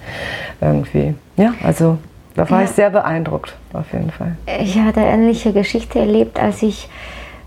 [0.62, 1.16] irgendwie.
[1.38, 1.98] Ja, also
[2.36, 2.66] da war ja.
[2.66, 4.36] ich sehr beeindruckt, auf jeden Fall.
[4.60, 6.90] Ich hatte eine ähnliche Geschichte erlebt, als ich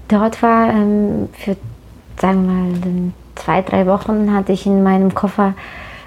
[0.08, 0.70] dort war.
[0.70, 1.56] Ähm, für,
[2.20, 5.54] sagen wir mal, zwei, drei Wochen hatte ich in meinem Koffer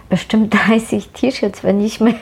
[0.09, 2.15] bestimmt 30 T-Shirts, wenn nicht mehr.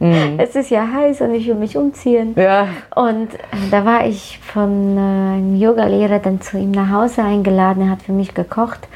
[0.00, 0.38] Mhm.
[0.38, 2.34] Es ist ja heiß und ich will mich umziehen.
[2.36, 2.68] Ja.
[2.94, 3.38] Und äh,
[3.70, 7.84] da war ich von äh, einem Yogalehrer dann zu ihm nach Hause eingeladen.
[7.84, 8.88] Er hat für mich gekocht.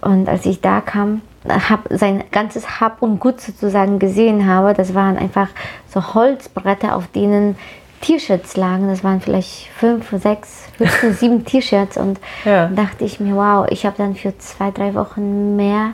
[0.00, 4.94] Und als ich da kam, habe sein ganzes Hab und Gut sozusagen gesehen habe, das
[4.94, 5.48] waren einfach
[5.88, 7.56] so Holzbretter, auf denen
[8.04, 8.88] T-Shirts lagen.
[8.88, 11.96] Das waren vielleicht fünf, sechs, höchstens sieben T-Shirts.
[11.96, 12.68] Und ja.
[12.68, 15.92] dachte ich mir, wow, ich habe dann für zwei, drei Wochen mehr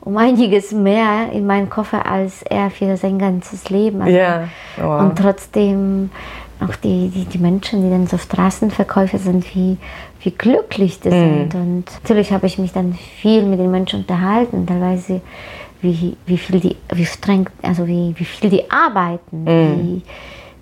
[0.00, 4.02] um einiges mehr in meinen Koffer als er für sein ganzes Leben.
[4.02, 4.48] Also ja.
[4.76, 5.00] Wow.
[5.00, 6.10] Und trotzdem
[6.60, 9.78] auch die, die, die Menschen, die dann so Straßenverkäufer sind, wie,
[10.20, 11.10] wie glücklich die mm.
[11.10, 11.54] sind.
[11.54, 15.20] Und natürlich habe ich mich dann viel mit den Menschen unterhalten, teilweise
[15.80, 19.46] wie, wie viel die, wie streng, also wie, wie viel die arbeiten, mm.
[19.46, 20.02] wie,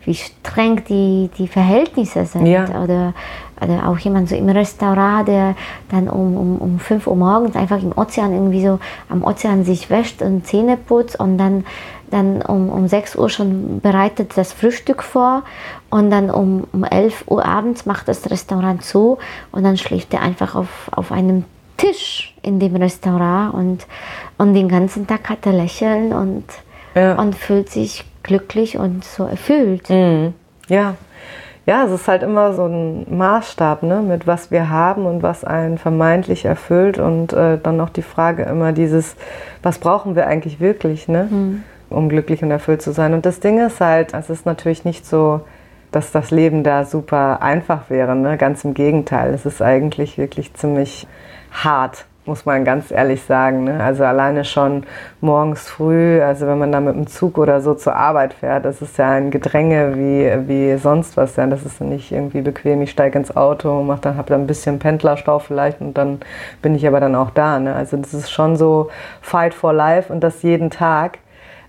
[0.04, 2.46] wie streng die, die Verhältnisse sind.
[2.46, 2.82] Ja.
[2.82, 3.14] Oder,
[3.60, 5.54] oder auch jemand so im Restaurant, der
[5.90, 9.90] dann um, um, um 5 Uhr morgens einfach im Ozean irgendwie so am Ozean sich
[9.90, 11.64] wäscht und Zähne putzt und dann,
[12.10, 15.42] dann um, um 6 Uhr schon bereitet das Frühstück vor
[15.90, 19.18] und dann um, um 11 Uhr abends macht das Restaurant zu
[19.52, 21.44] und dann schläft er einfach auf, auf einem
[21.76, 23.86] Tisch in dem Restaurant und,
[24.38, 26.44] und den ganzen Tag hat er Lächeln und,
[26.94, 27.14] ja.
[27.14, 29.88] und fühlt sich glücklich und so erfüllt.
[29.90, 30.34] Mhm.
[30.68, 30.94] Ja.
[31.64, 35.44] Ja, es ist halt immer so ein Maßstab, ne, mit was wir haben und was
[35.44, 36.98] einen vermeintlich erfüllt.
[36.98, 39.14] Und äh, dann noch die Frage immer dieses,
[39.62, 41.62] was brauchen wir eigentlich wirklich, ne, mhm.
[41.88, 43.14] um glücklich und erfüllt zu sein.
[43.14, 45.42] Und das Ding ist halt, es ist natürlich nicht so,
[45.92, 48.16] dass das Leben da super einfach wäre.
[48.16, 48.36] Ne?
[48.38, 51.06] Ganz im Gegenteil, es ist eigentlich wirklich ziemlich
[51.52, 53.64] hart muss man ganz ehrlich sagen.
[53.64, 53.82] Ne?
[53.82, 54.84] Also alleine schon
[55.20, 58.80] morgens früh, also wenn man da mit dem Zug oder so zur Arbeit fährt, das
[58.80, 61.36] ist ja ein Gedränge wie, wie sonst was.
[61.36, 61.46] Ja?
[61.46, 64.78] Das ist nicht irgendwie bequem, ich steige ins Auto, mach dann, habe dann ein bisschen
[64.78, 66.20] Pendlerstau vielleicht und dann
[66.62, 67.58] bin ich aber dann auch da.
[67.58, 67.74] Ne?
[67.74, 71.18] Also das ist schon so Fight for Life und das jeden Tag.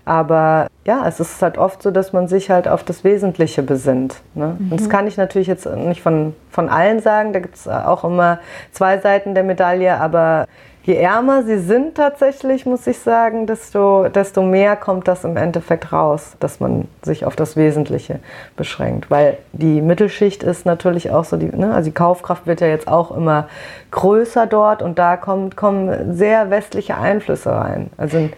[0.04, 4.16] Aber ja, es ist halt oft so, dass man sich halt auf das Wesentliche besinnt.
[4.34, 4.56] Ne?
[4.58, 4.72] Mhm.
[4.72, 8.04] Und das kann ich natürlich jetzt nicht von, von allen sagen, da gibt es auch
[8.04, 8.38] immer
[8.72, 10.46] zwei Seiten der Medaille, aber
[10.84, 15.92] je ärmer sie sind tatsächlich, muss ich sagen, desto, desto mehr kommt das im Endeffekt
[15.92, 18.20] raus, dass man sich auf das Wesentliche
[18.56, 19.10] beschränkt.
[19.10, 22.88] Weil die Mittelschicht ist natürlich auch so, die, ne, also die Kaufkraft wird ja jetzt
[22.88, 23.48] auch immer
[23.90, 27.88] größer dort und da kommt, kommen sehr westliche Einflüsse rein.
[27.96, 28.28] Also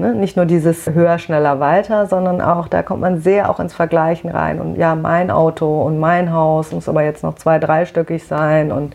[0.00, 0.14] Ne?
[0.14, 4.30] Nicht nur dieses höher, schneller, weiter, sondern auch, da kommt man sehr auch ins Vergleichen
[4.30, 4.58] rein.
[4.58, 8.72] Und ja, mein Auto und mein Haus muss aber jetzt noch zwei-, dreistöckig sein.
[8.72, 8.94] Und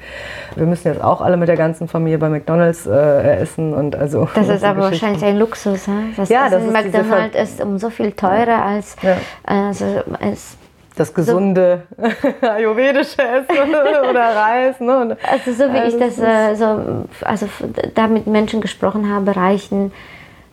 [0.55, 3.73] wir müssen jetzt auch alle mit der ganzen Familie bei McDonalds äh, essen.
[3.75, 5.87] Und also, das ist aber wahrscheinlich ein Luxus.
[5.87, 6.13] Hein?
[6.17, 9.17] Das ja, das ist McDonald's ist um so viel teurer als, ja.
[9.45, 9.85] also,
[10.19, 10.57] als
[10.95, 13.69] das gesunde so, ayurvedische Essen
[14.09, 14.79] oder Reis.
[14.79, 15.17] Ne?
[15.31, 17.47] Also so wie also ich das, äh, so, also
[17.93, 19.91] da mit Menschen gesprochen habe, reichen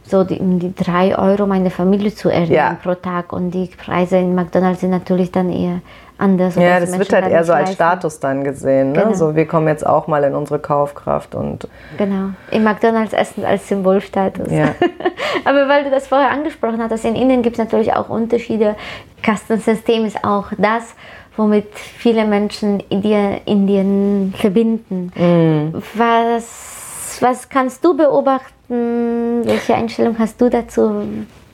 [0.04, 2.78] so die, um die drei Euro meine Familie zu ernähren ja.
[2.82, 3.32] pro Tag.
[3.32, 5.80] Und die Preise in McDonalds sind natürlich dann eher
[6.18, 6.54] anders.
[6.54, 8.92] Ja, das wird halt eher so als Status dann gesehen.
[8.92, 9.02] Ne?
[9.02, 9.14] Genau.
[9.14, 11.34] So, wir kommen jetzt auch mal in unsere Kaufkraft.
[11.34, 14.50] und Genau, in McDonalds essen als Symbolstatus.
[14.50, 14.74] Ja.
[15.44, 18.76] Aber weil du das vorher angesprochen hast, in Indien gibt es natürlich auch Unterschiede.
[19.22, 20.94] Kastensystem ist auch das,
[21.36, 25.12] womit viele Menschen Indien, Indien verbinden.
[25.14, 25.76] Mm.
[25.94, 28.61] Was, was kannst du beobachten?
[28.72, 31.02] Welche Einstellung hast du dazu?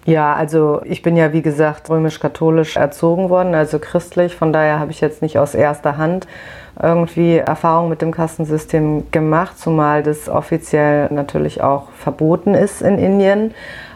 [0.04, 4.34] Ja, also ich bin ja wie gesagt römisch-katholisch erzogen worden, also christlich.
[4.36, 6.26] Von daher habe ich jetzt nicht aus erster Hand
[6.80, 13.52] irgendwie Erfahrung mit dem Kastensystem gemacht, zumal das offiziell natürlich auch verboten ist in Indien.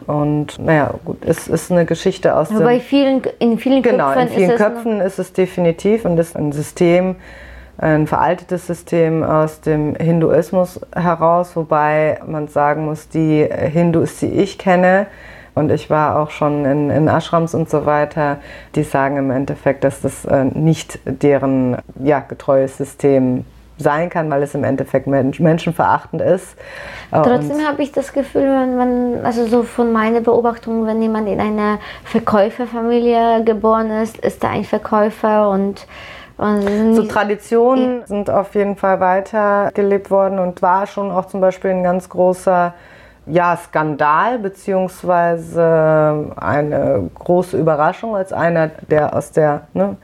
[0.06, 2.80] Und naja, gut, es ist eine Geschichte aus Aber dem...
[2.80, 7.14] Vielen, in vielen genau, Köpfen, in vielen Köpfen ist es definitiv und ist ein System,
[7.82, 14.56] ein veraltetes System aus dem Hinduismus heraus, wobei man sagen muss, die Hindus, die ich
[14.56, 15.06] kenne,
[15.54, 18.38] und ich war auch schon in, in Ashrams und so weiter,
[18.74, 23.44] die sagen im Endeffekt, dass das äh, nicht deren ja, getreues System
[23.76, 26.56] sein kann, weil es im Endeffekt menschenverachtend ist.
[27.10, 31.28] Äh, Trotzdem habe ich das Gefühl, wenn man, also so von meiner Beobachtung, wenn jemand
[31.28, 35.86] in einer Verkäuferfamilie geboren ist, ist er ein Verkäufer und
[36.38, 38.06] so Traditionen ja.
[38.06, 42.74] sind auf jeden Fall weitergelebt worden und war schon auch zum Beispiel ein ganz großer
[43.26, 49.96] ja, Skandal beziehungsweise eine große Überraschung als einer, der aus der ne,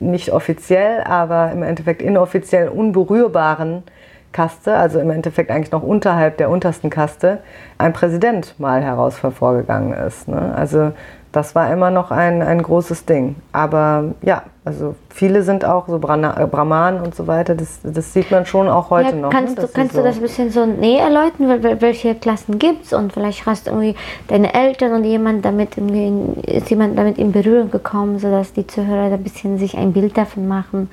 [0.00, 3.84] nicht offiziell, aber im Endeffekt inoffiziell unberührbaren
[4.32, 7.38] Kaste, also im Endeffekt eigentlich noch unterhalb der untersten Kaste,
[7.78, 10.28] ein Präsident mal heraus hervorgegangen ist.
[10.28, 10.52] Ne?
[10.54, 10.92] Also
[11.36, 13.36] das war immer noch ein, ein großes Ding.
[13.52, 18.30] Aber ja, also viele sind auch so äh, Brahmanen und so weiter, das, das sieht
[18.30, 19.30] man schon auch heute ja, noch.
[19.30, 19.62] Kannst, ne?
[19.62, 23.12] du, kannst so du das ein bisschen so näher erläutern, welche Klassen gibt es und
[23.12, 23.94] vielleicht hast du irgendwie
[24.28, 29.22] deine Eltern und jemand damit ist jemand damit in Berührung gekommen, sodass die Zuhörer ein
[29.22, 30.90] bisschen sich ein Bild davon machen.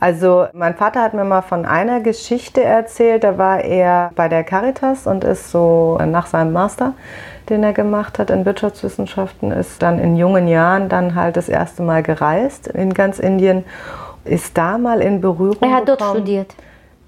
[0.00, 4.44] Also mein Vater hat mir mal von einer Geschichte erzählt, da war er bei der
[4.44, 6.92] Caritas und ist so nach seinem Master
[7.50, 11.82] den er gemacht hat in Wirtschaftswissenschaften, ist dann in jungen Jahren dann halt das erste
[11.82, 13.64] Mal gereist in ganz Indien,
[14.24, 15.98] ist da mal in Berührung Er hat gekommen.
[15.98, 16.54] dort studiert.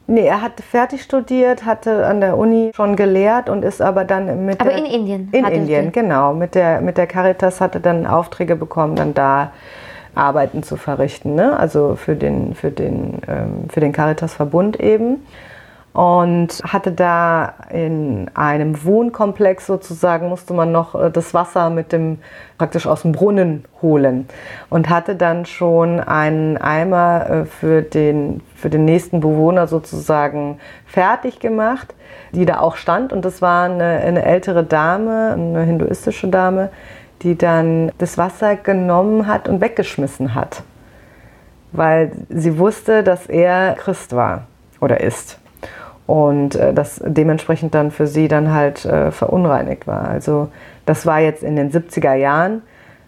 [0.07, 4.45] Nee, er hat fertig studiert, hatte an der Uni schon gelehrt und ist aber dann
[4.45, 5.29] mit Aber der, in Indien.
[5.31, 6.35] In Indien, genau.
[6.35, 9.53] Mit der, mit der Caritas hatte dann Aufträge bekommen, dann da
[10.17, 11.37] Arbeiten zu verrichten.
[11.37, 11.57] Ne?
[11.57, 15.25] Also für den, für den, ähm, für den Caritas-Verbund eben
[15.93, 22.19] und hatte da in einem Wohnkomplex sozusagen musste man noch äh, das Wasser mit dem
[22.59, 24.29] praktisch aus dem Brunnen holen.
[24.69, 31.41] Und hatte dann schon einen Eimer äh, für den für den nächsten Bewohner sozusagen fertig
[31.41, 31.93] gemacht,
[32.33, 33.13] die da auch stand.
[33.13, 36.71] Und das war eine, eine ältere Dame, eine hinduistische Dame,
[37.23, 40.63] die dann das Wasser genommen hat und weggeschmissen hat,
[41.73, 44.47] weil sie wusste, dass er Christ war
[44.81, 45.41] oder ist
[46.11, 50.09] und äh, das dementsprechend dann für sie dann halt äh, verunreinigt war.
[50.09, 50.49] Also
[50.85, 52.63] das war jetzt in den 70er Jahren.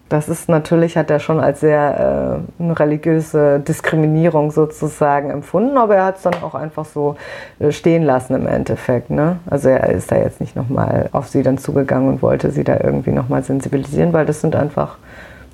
[0.07, 5.97] Das ist natürlich, hat er schon als sehr äh, eine religiöse Diskriminierung sozusagen empfunden, aber
[5.97, 7.17] er hat es dann auch einfach so
[7.59, 9.09] äh, stehen lassen im Endeffekt.
[9.09, 9.37] Ne?
[9.49, 12.79] Also er ist da jetzt nicht nochmal auf sie dann zugegangen und wollte sie da
[12.81, 14.95] irgendwie nochmal sensibilisieren, weil das sind einfach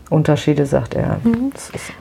[0.10, 1.20] Unterschiede, sagt er.
[1.24, 1.52] Mhm.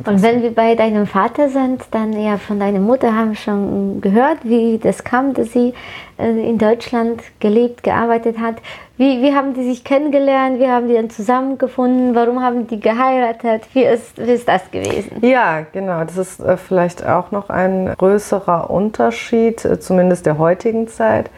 [0.07, 4.01] Und wenn wir bei deinem Vater sind, dann ja von deiner Mutter haben wir schon
[4.01, 5.75] gehört, wie das kam, dass sie
[6.18, 8.57] äh, in Deutschland gelebt, gearbeitet hat.
[8.97, 10.59] Wie, wie haben die sich kennengelernt?
[10.59, 12.14] Wie haben die dann zusammengefunden?
[12.14, 13.62] Warum haben die geheiratet?
[13.75, 15.18] Wie ist, wie ist das gewesen?
[15.21, 16.03] Ja, genau.
[16.05, 21.31] Das ist äh, vielleicht auch noch ein größerer Unterschied, äh, zumindest der heutigen Zeit.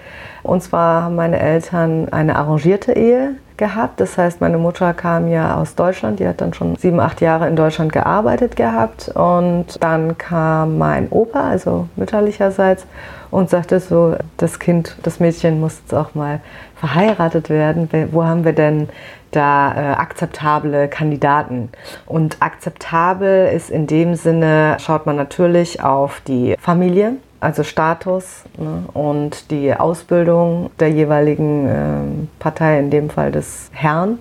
[0.43, 4.01] Und zwar haben meine Eltern eine arrangierte Ehe gehabt.
[4.01, 7.47] Das heißt, meine Mutter kam ja aus Deutschland, die hat dann schon sieben, acht Jahre
[7.47, 9.09] in Deutschland gearbeitet gehabt.
[9.15, 12.87] Und dann kam mein Opa, also mütterlicherseits,
[13.31, 16.41] und sagte so, das Kind, das Mädchen muss jetzt auch mal
[16.75, 17.89] verheiratet werden.
[18.11, 18.89] Wo haben wir denn
[19.31, 21.69] da äh, akzeptable Kandidaten?
[22.07, 28.85] Und akzeptabel ist in dem Sinne, schaut man natürlich auf die Familie also Status ne,
[28.93, 34.19] und die Ausbildung der jeweiligen äh, Partei, in dem Fall des Herrn.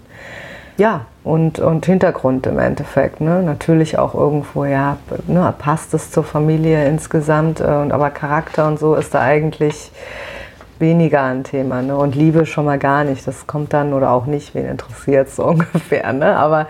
[0.77, 3.19] Ja, und, und Hintergrund im Endeffekt.
[3.19, 3.43] Ne?
[3.43, 8.95] Natürlich auch irgendwo, ja, ne, passt es zur Familie insgesamt, äh, aber Charakter und so
[8.95, 9.91] ist da eigentlich
[10.79, 11.81] weniger ein Thema.
[11.81, 11.97] Ne?
[11.97, 13.27] Und Liebe schon mal gar nicht.
[13.27, 16.13] Das kommt dann oder auch nicht, wen interessiert es so ungefähr.
[16.13, 16.37] Ne?
[16.37, 16.67] Aber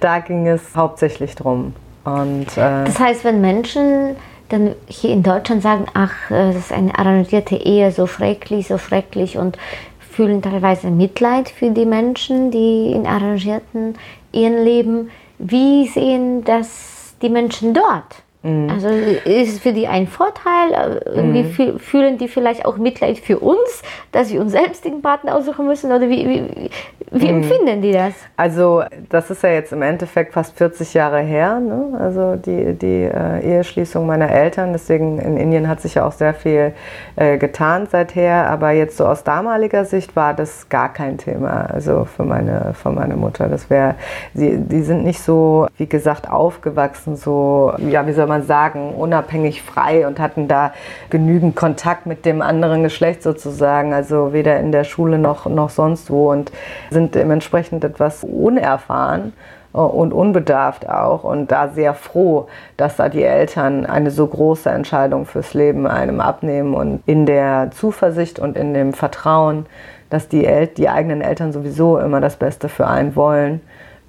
[0.00, 1.74] da ging es hauptsächlich drum.
[2.04, 4.16] Und, äh, das heißt, wenn Menschen
[4.52, 8.78] dann hier in Deutschland sagen, ach, äh, das ist eine arrangierte Ehe, so schrecklich, so
[8.78, 9.58] schrecklich und
[9.98, 13.94] fühlen teilweise Mitleid für die Menschen, die in arrangierten
[14.32, 15.10] Ehen leben.
[15.38, 18.22] Wie sehen das die Menschen dort?
[18.42, 18.70] Mhm.
[18.70, 21.00] Also ist es für die ein Vorteil?
[21.06, 21.78] Irgendwie mhm.
[21.78, 25.92] fühlen die vielleicht auch Mitleid für uns, dass wir uns selbst den Partner aussuchen müssen?
[25.92, 26.70] Oder wie, wie,
[27.12, 27.42] wie mhm.
[27.42, 28.14] empfinden die das?
[28.36, 31.96] Also das ist ja jetzt im Endeffekt fast 40 Jahre her, ne?
[31.98, 34.72] also die, die äh, Eheschließung meiner Eltern.
[34.72, 36.72] Deswegen in Indien hat sich ja auch sehr viel
[37.16, 38.50] äh, getan seither.
[38.50, 41.66] Aber jetzt so aus damaliger Sicht war das gar kein Thema.
[41.72, 43.48] Also für meine, für meine Mutter.
[43.48, 43.94] Das wäre,
[44.34, 48.94] die, die sind nicht so, wie gesagt, aufgewachsen, so, ja, wie soll man man sagen,
[48.94, 50.72] unabhängig frei und hatten da
[51.10, 56.10] genügend Kontakt mit dem anderen Geschlecht sozusagen, also weder in der Schule noch, noch sonst
[56.10, 56.50] wo und
[56.90, 59.34] sind dementsprechend etwas unerfahren
[59.72, 65.26] und unbedarft auch und da sehr froh, dass da die Eltern eine so große Entscheidung
[65.26, 69.66] fürs Leben einem abnehmen und in der Zuversicht und in dem Vertrauen,
[70.10, 73.60] dass die, El die eigenen Eltern sowieso immer das Beste für einen wollen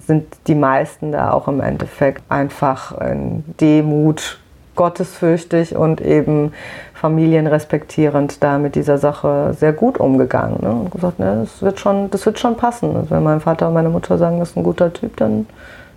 [0.06, 4.38] sind die meisten da auch im Endeffekt einfach in Demut,
[4.76, 6.52] gottesfürchtig und eben
[6.94, 10.58] familienrespektierend da mit dieser Sache sehr gut umgegangen.
[10.62, 10.70] Ne?
[10.70, 12.96] Und gesagt, ne, das, wird schon, das wird schon passen.
[12.96, 15.46] Also wenn mein Vater und meine Mutter sagen, das ist ein guter Typ, dann,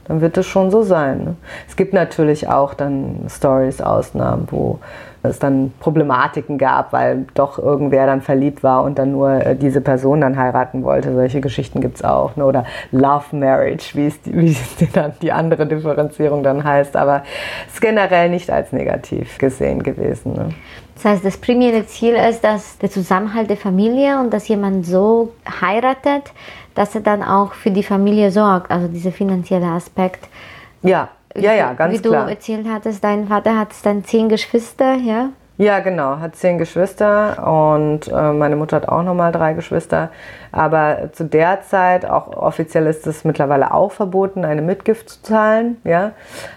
[0.07, 1.23] dann wird es schon so sein.
[1.23, 1.35] Ne?
[1.67, 4.79] Es gibt natürlich auch dann Stories, Ausnahmen, wo
[5.23, 9.81] es dann Problematiken gab, weil doch irgendwer dann verliebt war und dann nur äh, diese
[9.81, 11.13] Person dann heiraten wollte.
[11.13, 12.35] Solche Geschichten gibt es auch.
[12.35, 12.45] Ne?
[12.45, 16.95] Oder Love Marriage, wie es, wie es dann die andere Differenzierung dann heißt.
[16.95, 17.23] Aber
[17.67, 20.33] es ist generell nicht als negativ gesehen gewesen.
[20.33, 20.49] Ne?
[20.95, 25.31] Das heißt, das primäre Ziel ist, dass der Zusammenhalt der Familie und dass jemand so
[25.61, 26.31] heiratet,
[26.77, 30.27] dass er dann auch für die Familie sorgt, also dieser finanzielle Aspekt.
[30.83, 32.25] Ja, ja, ja, ganz Wie klar.
[32.25, 35.29] du erzählt hattest, dein Vater hat dann zehn Geschwister, ja?
[35.59, 40.11] Ja, genau, hat zehn Geschwister und äh, meine Mutter hat auch nochmal drei Geschwister.
[40.51, 45.77] Aber zu der Zeit, auch offiziell ist es mittlerweile auch verboten, eine Mitgift zu zahlen.
[45.83, 46.11] Ja?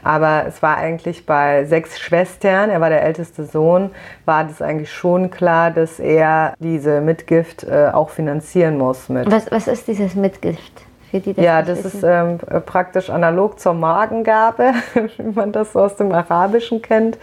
[0.04, 3.90] Aber es war eigentlich bei sechs Schwestern, er war der älteste Sohn,
[4.26, 9.08] war das eigentlich schon klar, dass er diese Mitgift äh, auch finanzieren muss.
[9.08, 9.30] Mit.
[9.30, 10.84] Was, was ist dieses Mitgift?
[11.10, 11.96] Für die, das ja, das wissen?
[11.98, 14.74] ist ähm, praktisch analog zur Magengabe,
[15.16, 17.18] wie man das aus dem Arabischen kennt.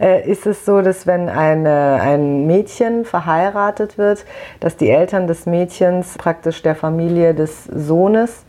[0.00, 4.24] Äh, ist es so, dass wenn eine, ein Mädchen verheiratet wird,
[4.60, 8.44] dass die Eltern des Mädchens praktisch der Familie des Sohnes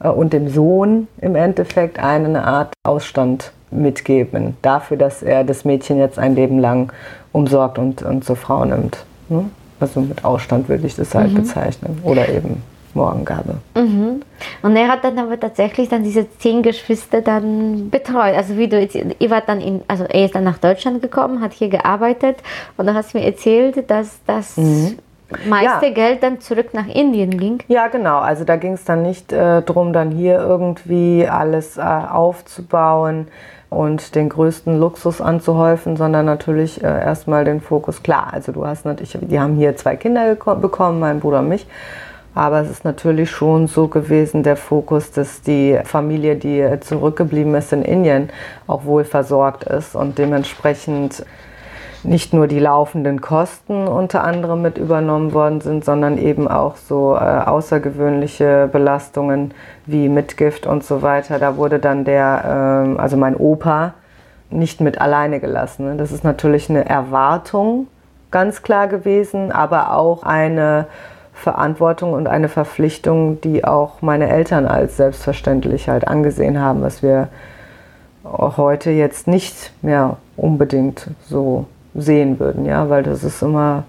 [0.00, 5.98] äh, und dem Sohn im Endeffekt eine Art Ausstand mitgeben, dafür, dass er das Mädchen
[5.98, 6.90] jetzt ein Leben lang
[7.32, 9.04] umsorgt und, und zur Frau nimmt.
[9.28, 9.50] Ne?
[9.78, 11.36] Also mit Ausstand würde ich das halt mhm.
[11.36, 12.00] bezeichnen.
[12.02, 12.62] Oder eben
[12.94, 13.58] Morgengabe.
[13.74, 14.07] Mhm.
[14.62, 18.34] Und er hat dann aber tatsächlich dann diese zehn Geschwister dann betreut.
[18.34, 21.40] Also wie du jetzt, ihr wart dann in, also er ist dann nach Deutschland gekommen,
[21.40, 22.38] hat hier gearbeitet
[22.76, 24.98] und du hast mir erzählt, dass das mhm.
[25.46, 25.92] meiste ja.
[25.92, 27.62] Geld dann zurück nach Indien ging.
[27.68, 28.18] Ja, genau.
[28.18, 33.28] Also da ging es dann nicht äh, darum, dann hier irgendwie alles äh, aufzubauen
[33.70, 38.28] und den größten Luxus anzuhäufen, sondern natürlich äh, erstmal den Fokus klar.
[38.32, 41.66] Also du hast natürlich, die haben hier zwei Kinder bekommen, mein Bruder und mich.
[42.34, 47.72] Aber es ist natürlich schon so gewesen, der Fokus, dass die Familie, die zurückgeblieben ist
[47.72, 48.30] in Indien,
[48.66, 51.24] auch wohl versorgt ist und dementsprechend
[52.04, 57.16] nicht nur die laufenden Kosten unter anderem mit übernommen worden sind, sondern eben auch so
[57.16, 59.52] äh, außergewöhnliche Belastungen
[59.86, 61.38] wie Mitgift und so weiter.
[61.38, 63.94] Da wurde dann der, äh, also mein Opa,
[64.50, 65.86] nicht mit alleine gelassen.
[65.86, 65.96] Ne?
[65.96, 67.88] Das ist natürlich eine Erwartung
[68.30, 70.86] ganz klar gewesen, aber auch eine
[71.38, 77.28] Verantwortung und eine Verpflichtung, die auch meine Eltern als selbstverständlich halt angesehen haben, was wir
[78.24, 83.84] heute jetzt nicht mehr unbedingt so sehen würden, ja, weil das ist immer,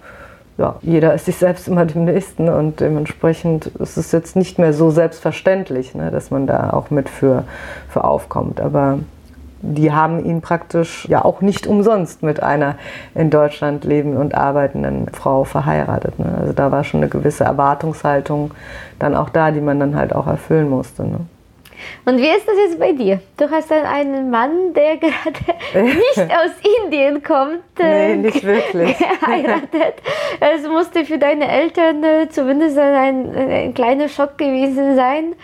[0.58, 4.72] ja, jeder ist sich selbst immer dem Nächsten und dementsprechend ist es jetzt nicht mehr
[4.72, 7.46] so selbstverständlich, ne, dass man da auch mit für,
[7.90, 8.62] für aufkommt.
[8.62, 9.00] Aber
[9.62, 12.76] die haben ihn praktisch ja auch nicht umsonst mit einer
[13.16, 16.18] in Deutschland lebenden und arbeitenden Frau verheiratet.
[16.20, 16.34] Ne?
[16.40, 18.52] Also da war schon eine gewisse Erwartungshaltung
[19.00, 21.04] dann auch da, die man dann halt auch erfüllen musste.
[21.04, 21.20] Ne?
[22.06, 23.20] Und wie ist das jetzt bei dir?
[23.38, 26.52] Du hast dann einen Mann, der gerade nicht aus
[26.84, 27.62] Indien kommt.
[27.80, 28.98] Äh, nee, nicht wirklich.
[28.98, 30.02] Geheiratet.
[30.40, 35.36] Es musste für deine Eltern äh, zumindest ein, ein kleiner Schock gewesen sein.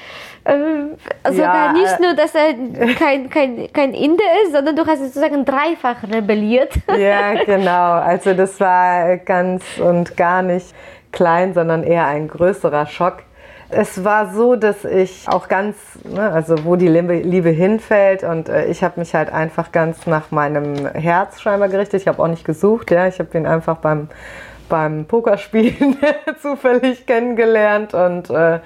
[0.46, 2.54] Ähm, sogar ja, nicht nur, dass er
[2.94, 6.74] kein, kein, kein Inder ist, sondern du hast sozusagen dreifach rebelliert.
[6.98, 7.94] Ja, genau.
[7.94, 10.76] Also das war ganz und gar nicht
[11.12, 13.24] klein, sondern eher ein größerer Schock.
[13.70, 18.68] Es war so, dass ich auch ganz, ne, also wo die Liebe, hinfällt und äh,
[18.68, 22.02] ich habe mich halt einfach ganz nach meinem Herz scheinbar gerichtet.
[22.02, 24.10] Ich habe auch nicht gesucht, ja, ich habe ihn einfach beim
[24.70, 25.98] beim Pokerspielen
[26.42, 28.60] zufällig kennengelernt und äh,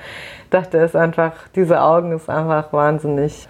[0.49, 3.47] dachte es einfach, diese Augen ist einfach wahnsinnig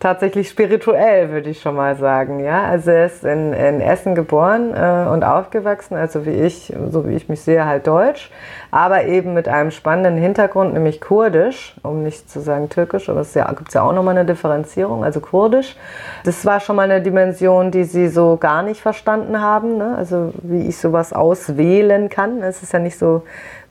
[0.00, 2.40] tatsächlich spirituell, würde ich schon mal sagen.
[2.40, 2.64] Ja?
[2.64, 7.14] Also er ist in, in Essen geboren äh, und aufgewachsen, also wie ich, so wie
[7.14, 8.30] ich mich sehe, halt deutsch,
[8.70, 13.34] aber eben mit einem spannenden Hintergrund, nämlich kurdisch, um nicht zu sagen türkisch, aber es
[13.34, 15.76] ja, gibt ja auch nochmal eine Differenzierung, also kurdisch.
[16.24, 19.96] Das war schon mal eine Dimension, die sie so gar nicht verstanden haben, ne?
[19.98, 22.42] also wie ich sowas auswählen kann.
[22.42, 23.22] Es ist ja nicht so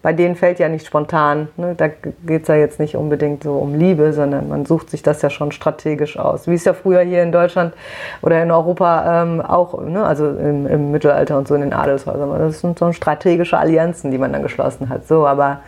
[0.02, 1.50] bei denen fällt ja nicht spontan.
[1.58, 1.76] Ne?
[1.76, 5.22] Da geht es ja jetzt nicht unbedingt so um Liebe, sondern man sucht sich das
[5.22, 6.48] ja schon strategisch aus.
[6.48, 7.74] Wie es ja früher hier in Deutschland
[8.22, 10.04] oder in Europa ähm, auch, ne?
[10.06, 12.30] also im, im, Mittelalter und so in den Adelshäusern.
[12.40, 15.06] Das sind so strategische Allianzen, die man dann geschlossen hat.
[15.06, 15.60] So, aber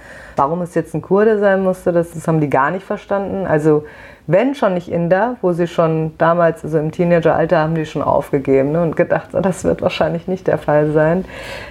[0.42, 3.46] warum es jetzt ein Kurde sein musste, das, das haben die gar nicht verstanden.
[3.46, 3.84] Also
[4.28, 8.72] wenn schon nicht Inder, wo sie schon damals, also im Teenageralter, haben die schon aufgegeben
[8.72, 11.26] ne, und gedacht, das wird wahrscheinlich nicht der Fall sein.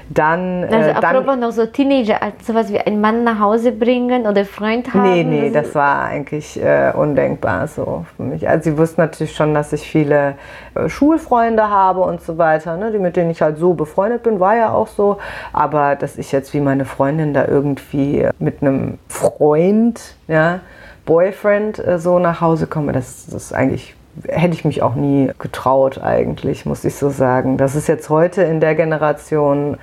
[0.08, 0.64] Dann.
[0.64, 4.44] Äh, also, äh, apropos noch so Teenageralter, sowas wie einen Mann nach Hause bringen oder
[4.44, 5.10] Freund haben?
[5.10, 8.48] Nee, nee, das war eigentlich äh, undenkbar so für mich.
[8.48, 10.34] Also, sie wussten natürlich schon, dass ich viele
[10.74, 14.40] äh, Schulfreunde habe und so weiter, ne, die, mit denen ich halt so befreundet bin,
[14.40, 15.18] war ja auch so.
[15.52, 20.60] Aber dass ich jetzt wie meine Freundin da irgendwie mit einem Freund, ja,
[21.06, 23.94] Boyfriend äh, so nach Hause komme, das, das ist eigentlich
[24.28, 27.56] hätte ich mich auch nie getraut eigentlich, muss ich so sagen.
[27.56, 29.76] Das ist jetzt heute in der Generation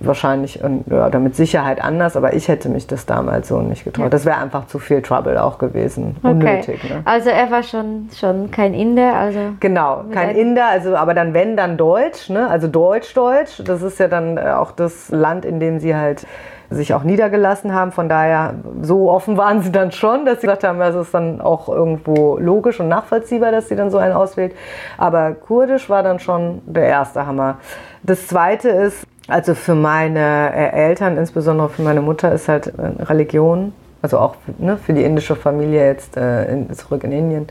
[0.00, 4.06] wahrscheinlich oder mit Sicherheit anders, aber ich hätte mich das damals so nicht getraut.
[4.06, 4.10] Ja.
[4.10, 6.16] Das wäre einfach zu viel Trouble auch gewesen.
[6.22, 6.32] Okay.
[6.32, 6.84] Unnötig.
[6.84, 7.02] Ne?
[7.04, 9.38] Also er war schon, schon kein Inder, also.
[9.60, 12.48] Genau, kein Inder, also aber dann wenn, dann Deutsch, ne?
[12.48, 13.62] Also Deutsch-Deutsch.
[13.64, 16.26] Das ist ja dann äh, auch das Land, in dem sie halt
[16.74, 17.92] sich auch niedergelassen haben.
[17.92, 21.40] Von daher, so offen waren sie dann schon, dass sie gesagt haben, es ist dann
[21.40, 24.54] auch irgendwo logisch und nachvollziehbar, dass sie dann so einen auswählt.
[24.98, 27.58] Aber Kurdisch war dann schon der erste Hammer.
[28.02, 33.02] Das zweite ist, also für meine äh, Eltern, insbesondere für meine Mutter, ist halt äh,
[33.04, 33.72] Religion,
[34.04, 37.46] also auch ne, für die indische Familie jetzt äh, in, zurück in Indien.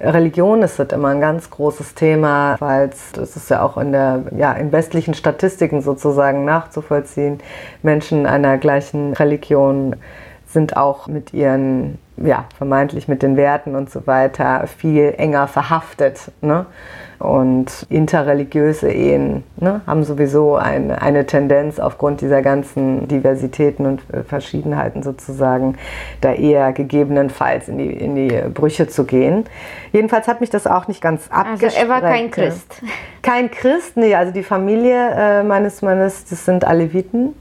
[0.00, 4.22] Religion ist halt immer ein ganz großes Thema, weil es ist ja auch in der
[4.34, 7.40] ja, in westlichen Statistiken sozusagen nachzuvollziehen.
[7.82, 9.96] Menschen einer gleichen Religion
[10.46, 16.30] sind auch mit ihren ja, vermeintlich mit den Werten und so weiter viel enger verhaftet.
[16.40, 16.66] Ne?
[17.18, 24.22] Und interreligiöse Ehen ne, haben sowieso eine, eine Tendenz aufgrund dieser ganzen Diversitäten und äh,
[24.22, 25.76] Verschiedenheiten sozusagen,
[26.20, 29.46] da eher gegebenenfalls in die, in die Brüche zu gehen.
[29.92, 31.76] Jedenfalls hat mich das auch nicht ganz abgeschreckt.
[31.76, 32.82] Also er war kein Christ.
[33.22, 37.34] Kein Christ, nee, also die Familie äh, meines Mannes, das sind Aleviten.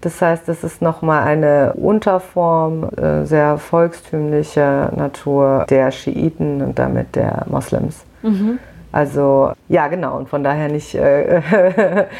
[0.00, 7.16] Das heißt, das ist nochmal eine Unterform äh, sehr volkstümlicher Natur der Schiiten und damit
[7.16, 8.04] der Moslems.
[8.22, 8.58] Mhm.
[8.92, 11.42] Also ja, genau, und von daher nicht äh,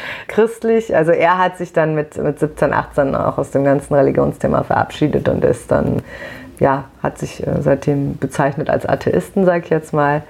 [0.27, 0.95] christlich.
[0.95, 5.27] Also er hat sich dann mit, mit 17, 18 auch aus dem ganzen Religionsthema verabschiedet
[5.27, 6.01] und ist dann,
[6.59, 10.21] ja, hat sich äh, seitdem bezeichnet als Atheisten, sag ich jetzt mal.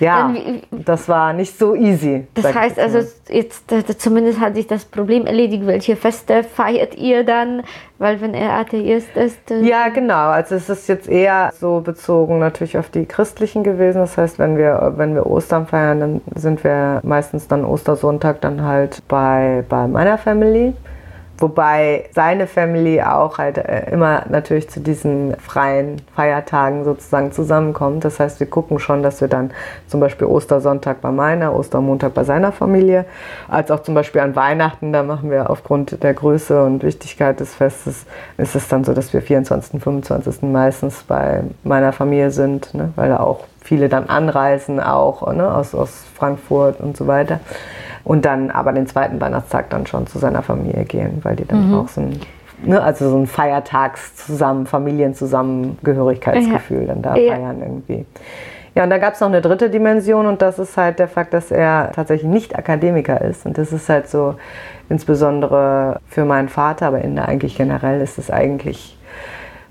[0.00, 2.26] Ja, dann, das war nicht so easy.
[2.34, 3.64] Das heißt also, jetzt
[3.98, 5.66] zumindest hat sich das Problem erledigt.
[5.66, 7.62] Welche Feste feiert ihr dann?
[7.98, 9.38] Weil wenn er Atheist ist.
[9.50, 10.30] Ja, genau.
[10.30, 13.98] Also es ist jetzt eher so bezogen natürlich auf die christlichen gewesen.
[13.98, 18.64] Das heißt, wenn wir, wenn wir Ostern feiern, dann sind wir meistens dann Ostersonntag dann
[18.64, 20.74] halt bei, bei meiner Family.
[21.38, 28.04] Wobei seine Family auch halt äh, immer natürlich zu diesen freien Feiertagen sozusagen zusammenkommt.
[28.04, 29.50] Das heißt, wir gucken schon, dass wir dann
[29.88, 33.06] zum Beispiel Ostersonntag bei meiner, Ostermontag bei seiner Familie,
[33.48, 37.54] als auch zum Beispiel an Weihnachten, da machen wir aufgrund der Größe und Wichtigkeit des
[37.54, 38.06] Festes,
[38.36, 40.42] ist es dann so, dass wir 24., 25.
[40.42, 42.92] meistens bei meiner Familie sind, ne?
[42.94, 45.52] weil da auch viele dann anreisen, auch ne?
[45.52, 47.40] aus, aus Frankfurt und so weiter
[48.04, 51.68] und dann aber den zweiten Weihnachtstag dann schon zu seiner Familie gehen, weil die dann
[51.68, 51.74] mhm.
[51.74, 52.18] auch so ein,
[52.64, 56.86] ne, also so ein Feiertags zusammen, Familienzusammengehörigkeitsgefühl ja.
[56.86, 57.34] dann da ja.
[57.34, 58.06] feiern irgendwie.
[58.74, 61.34] Ja, und da gab es noch eine dritte Dimension und das ist halt der Fakt,
[61.34, 63.44] dass er tatsächlich nicht Akademiker ist.
[63.44, 64.36] Und das ist halt so,
[64.92, 68.96] insbesondere für meinen Vater, aber in der eigentlich generell ist es eigentlich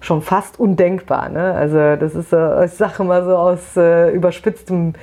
[0.02, 1.30] schon fast undenkbar.
[1.30, 1.54] Ne?
[1.54, 4.93] Also das ist ich sage mal so aus äh, überspitztem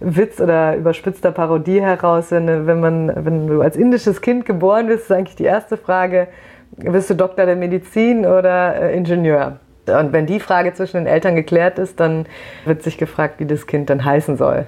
[0.00, 5.04] Witz oder überspitzter Parodie heraus, wenn, wenn, man, wenn du als indisches Kind geboren bist,
[5.04, 6.28] ist eigentlich die erste Frage,
[6.76, 9.58] bist du Doktor der Medizin oder äh, Ingenieur?
[9.88, 12.26] Und wenn die Frage zwischen den Eltern geklärt ist, dann
[12.64, 14.66] wird sich gefragt, wie das Kind dann heißen soll.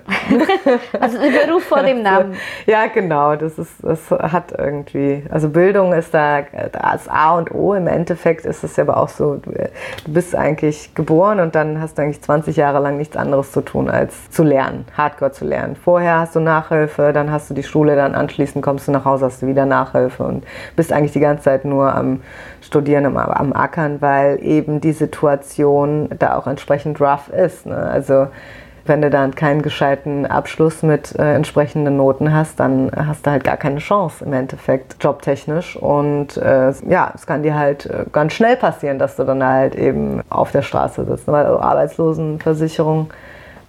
[1.00, 2.34] also ein Beruf vor dem Namen.
[2.66, 3.36] Ja, genau.
[3.36, 6.42] Das, ist, das hat irgendwie, also Bildung ist da
[6.72, 7.74] das A und O.
[7.74, 11.98] Im Endeffekt ist es aber auch so, du, du bist eigentlich geboren und dann hast
[11.98, 15.76] du eigentlich 20 Jahre lang nichts anderes zu tun, als zu lernen, Hardcore zu lernen.
[15.76, 19.26] Vorher hast du Nachhilfe, dann hast du die Schule, dann anschließend kommst du nach Hause,
[19.26, 20.44] hast du wieder Nachhilfe und
[20.76, 22.20] bist eigentlich die ganze Zeit nur am
[22.60, 27.66] Studieren, am, am Ackern, weil eben die Situation da auch entsprechend rough ist.
[27.66, 27.76] Ne?
[27.76, 28.28] Also
[28.86, 33.44] wenn du dann keinen gescheiten Abschluss mit äh, entsprechenden Noten hast, dann hast du halt
[33.44, 35.76] gar keine Chance im Endeffekt jobtechnisch.
[35.76, 39.74] Und äh, ja, es kann dir halt äh, ganz schnell passieren, dass du dann halt
[39.74, 41.28] eben auf der Straße sitzt.
[41.28, 43.10] Weil also Arbeitslosenversicherung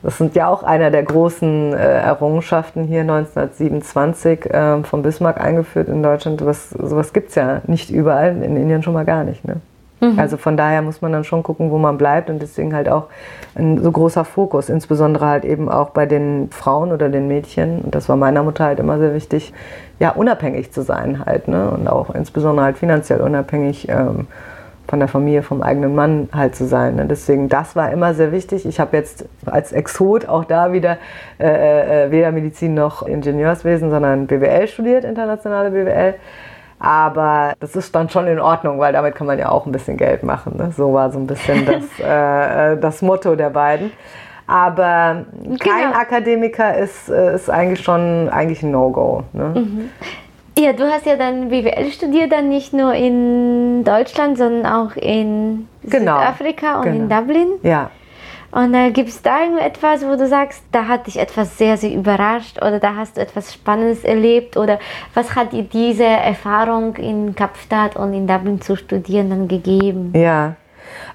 [0.03, 5.89] das sind ja auch einer der großen äh, Errungenschaften hier 1927 äh, von Bismarck eingeführt
[5.89, 6.39] in Deutschland.
[6.39, 9.45] Sowas, sowas gibt es ja nicht überall, in Indien schon mal gar nicht.
[9.45, 9.57] Ne?
[10.01, 10.17] Mhm.
[10.17, 13.07] Also von daher muss man dann schon gucken, wo man bleibt und deswegen halt auch
[13.53, 17.81] ein so großer Fokus, insbesondere halt eben auch bei den Frauen oder den Mädchen.
[17.81, 19.53] Und das war meiner Mutter halt immer sehr wichtig,
[19.99, 21.47] ja, unabhängig zu sein halt.
[21.47, 21.69] Ne?
[21.69, 23.87] Und auch insbesondere halt finanziell unabhängig.
[23.89, 24.27] Ähm,
[24.91, 26.95] von der Familie, vom eigenen Mann halt zu sein.
[26.97, 27.05] Ne?
[27.05, 28.65] Deswegen, das war immer sehr wichtig.
[28.65, 30.97] Ich habe jetzt als Exot auch da wieder
[31.39, 36.15] äh, äh, weder Medizin noch Ingenieurswesen, sondern BWL studiert, internationale BWL.
[36.77, 39.95] Aber das ist dann schon in Ordnung, weil damit kann man ja auch ein bisschen
[39.95, 40.57] Geld machen.
[40.57, 40.73] Ne?
[40.75, 43.93] So war so ein bisschen das, äh, äh, das Motto der beiden.
[44.45, 45.97] Aber kein genau.
[45.97, 49.23] Akademiker ist, äh, ist eigentlich schon eigentlich ein No-Go.
[49.31, 49.53] Ne?
[49.55, 49.89] Mhm.
[50.57, 55.67] Ja, du hast ja dann BWL studiert, dann nicht nur in Deutschland, sondern auch in
[55.83, 56.19] genau.
[56.19, 56.97] Südafrika und genau.
[56.97, 57.47] in Dublin.
[57.63, 57.89] Ja.
[58.51, 61.93] Und äh, gibt es da irgendetwas, wo du sagst, da hat dich etwas sehr, sehr
[61.93, 64.77] überrascht oder da hast du etwas Spannendes erlebt oder
[65.13, 70.11] was hat dir diese Erfahrung in Kapstadt und in Dublin zu studieren dann gegeben?
[70.13, 70.55] Ja,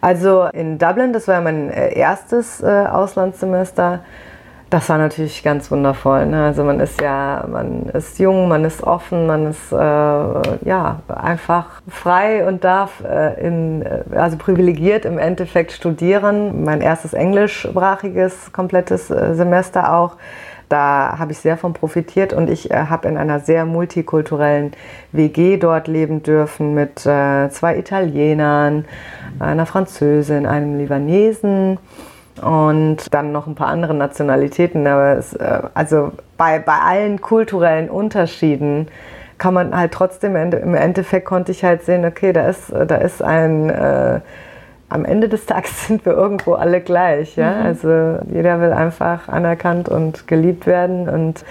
[0.01, 4.01] also in Dublin, das war mein äh, erstes äh, Auslandssemester.
[4.69, 6.27] Das war natürlich ganz wundervoll.
[6.27, 6.47] Ne?
[6.47, 11.83] Also man ist ja, man ist jung, man ist offen, man ist äh, ja einfach
[11.89, 16.65] frei und darf äh, in, äh, also privilegiert im Endeffekt studieren.
[16.65, 20.17] Mein erstes englischsprachiges komplettes äh, Semester auch.
[20.69, 24.73] Da habe ich sehr von profitiert und ich äh, habe in einer sehr multikulturellen
[25.13, 28.85] WG dort leben dürfen mit äh, zwei Italienern,
[29.39, 31.79] einer Französin, einem Libanesen
[32.43, 34.87] und dann noch ein paar andere Nationalitäten.
[34.87, 38.89] Aber es, äh, also bei, bei allen kulturellen Unterschieden
[39.39, 43.23] kann man halt trotzdem, im Endeffekt konnte ich halt sehen, okay, da ist, da ist
[43.23, 44.21] ein, äh,
[44.89, 47.37] am Ende des Tages sind wir irgendwo alle gleich.
[47.37, 47.53] Ja?
[47.53, 47.67] Mhm.
[47.67, 51.09] Also jeder will einfach anerkannt und geliebt werden.
[51.09, 51.45] Und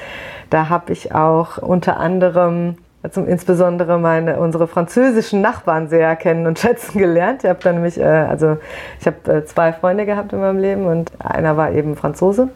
[0.50, 6.60] da habe ich auch unter anderem also insbesondere meine, unsere französischen Nachbarn sehr kennen und
[6.60, 7.44] schätzen gelernt.
[7.44, 8.58] Ich habe dann nämlich, äh, also
[9.00, 12.50] ich habe äh, zwei Freunde gehabt in meinem Leben und einer war eben Franzose.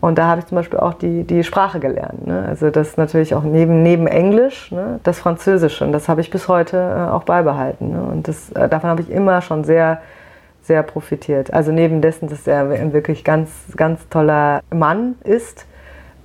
[0.00, 2.26] Und da habe ich zum Beispiel auch die, die Sprache gelernt.
[2.26, 2.44] Ne?
[2.46, 5.00] Also das natürlich auch neben, neben Englisch, ne?
[5.02, 5.84] das Französische.
[5.84, 7.92] Und das habe ich bis heute äh, auch beibehalten.
[7.92, 8.02] Ne?
[8.02, 10.02] Und das, äh, davon habe ich immer schon sehr,
[10.62, 11.52] sehr profitiert.
[11.52, 15.66] Also neben dessen, dass er ein wirklich ganz, ganz toller Mann ist,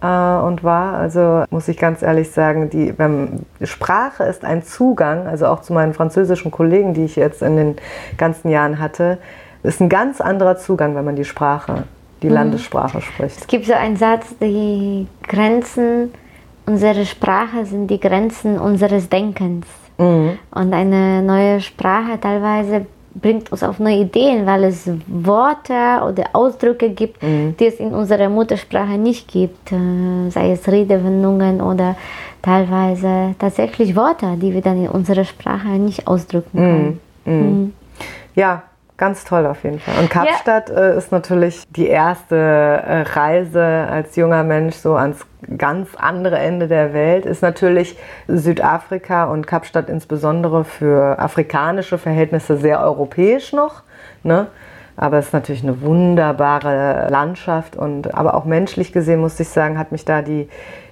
[0.02, 0.95] äh, und war.
[0.95, 5.74] Also muss ich ganz ehrlich sagen, die ähm, Sprache ist ein Zugang, also auch zu
[5.74, 7.76] meinen französischen Kollegen, die ich jetzt in den
[8.18, 9.18] ganzen Jahren hatte,
[9.64, 11.84] ist ein ganz anderer Zugang, wenn man die Sprache,
[12.22, 12.34] die mhm.
[12.34, 13.41] Landessprache spricht.
[13.41, 16.12] Es gibt so einen Satz, die Grenzen
[16.66, 19.66] unserer Sprache sind die Grenzen unseres Denkens.
[19.97, 20.38] Mhm.
[20.52, 26.89] Und eine neue Sprache teilweise bringt uns auf neue Ideen, weil es Worte oder Ausdrücke
[26.89, 27.55] gibt, mhm.
[27.59, 31.95] die es in unserer Muttersprache nicht gibt, äh, sei es Redewendungen oder
[32.41, 36.99] teilweise tatsächlich Worte, die wir dann in unserer Sprache nicht ausdrücken können.
[37.26, 37.34] Mhm.
[37.34, 37.49] Mhm.
[37.49, 37.74] mhm.
[38.34, 38.64] Ja,
[39.02, 39.95] Ganz toll auf jeden Fall.
[39.99, 40.76] Und Kapstadt ja.
[40.76, 45.26] äh, ist natürlich die erste äh, Reise als junger Mensch so ans
[45.58, 47.26] ganz andere Ende der Welt.
[47.26, 47.97] Ist natürlich
[48.28, 53.82] Südafrika und Kapstadt insbesondere für afrikanische Verhältnisse sehr europäisch noch.
[54.22, 54.45] Ne?
[54.97, 59.80] Aber es ist natürlich eine wunderbare Landschaft und aber auch menschlich gesehen muss ich sagen,
[59.80, 60.47] hat mich da die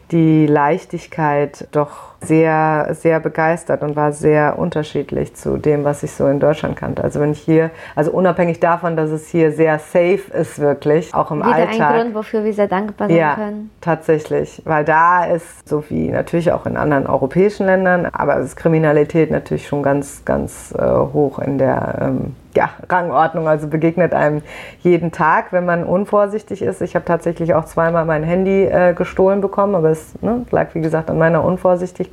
[0.09, 6.27] die Leichtigkeit doch sehr, sehr begeistert und war sehr unterschiedlich zu dem, was ich so
[6.27, 7.03] in Deutschland kannte.
[7.03, 11.31] Also wenn ich hier, also unabhängig davon, dass es hier sehr safe ist wirklich, auch
[11.31, 11.91] im Wieder Alltag.
[11.91, 13.71] ein Grund, wofür wir sehr dankbar sein ja, können.
[13.81, 19.31] tatsächlich, weil da ist, so wie natürlich auch in anderen europäischen Ländern, aber ist Kriminalität
[19.31, 24.41] natürlich schon ganz, ganz äh, hoch in der ähm, ja, Rangordnung, also begegnet einem
[24.81, 26.81] jeden Tag, wenn man unvorsichtig ist.
[26.81, 30.81] Ich habe tatsächlich auch zweimal mein Handy äh, gestohlen bekommen, aber es ne, lag, wie
[30.81, 32.08] gesagt, an meiner Unvorsichtigkeit.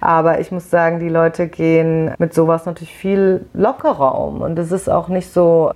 [0.00, 4.40] Aber ich muss sagen, die Leute gehen mit sowas natürlich viel lockerer um.
[4.40, 5.72] Und es ist auch nicht so,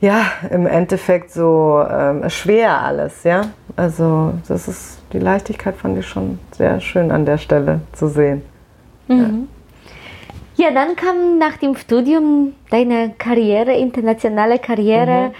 [0.00, 3.42] ja, im Endeffekt so ähm, schwer alles, ja.
[3.76, 8.42] Also, das ist, die Leichtigkeit fand ich schon sehr schön an der Stelle zu sehen.
[9.08, 9.18] Mhm.
[9.18, 9.28] Ja.
[10.60, 15.28] Ja, dann kam nach dem Studium deine Karriere, internationale Karriere.
[15.28, 15.34] Mhm.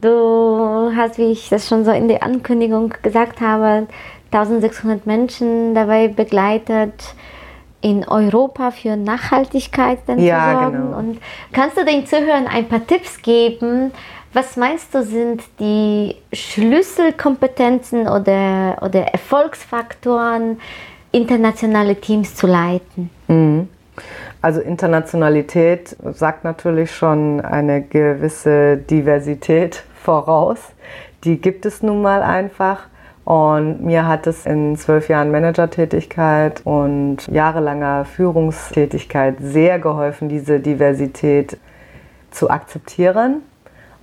[0.00, 3.86] Du hast, wie ich das schon so in der Ankündigung gesagt habe,
[4.34, 7.14] 1600 Menschen dabei begleitet,
[7.80, 10.76] in Europa für Nachhaltigkeit dann ja, zu sorgen.
[10.76, 10.98] Genau.
[10.98, 11.20] Und
[11.52, 13.92] kannst du den Zuhörern ein paar Tipps geben?
[14.32, 20.58] Was meinst du, sind die Schlüsselkompetenzen oder, oder Erfolgsfaktoren,
[21.12, 23.10] internationale Teams zu leiten?
[23.28, 23.68] Mhm.
[24.40, 30.58] Also Internationalität sagt natürlich schon eine gewisse Diversität voraus.
[31.22, 32.88] Die gibt es nun mal einfach.
[33.24, 41.56] Und mir hat es in zwölf Jahren Managertätigkeit und jahrelanger Führungstätigkeit sehr geholfen, diese Diversität
[42.30, 43.42] zu akzeptieren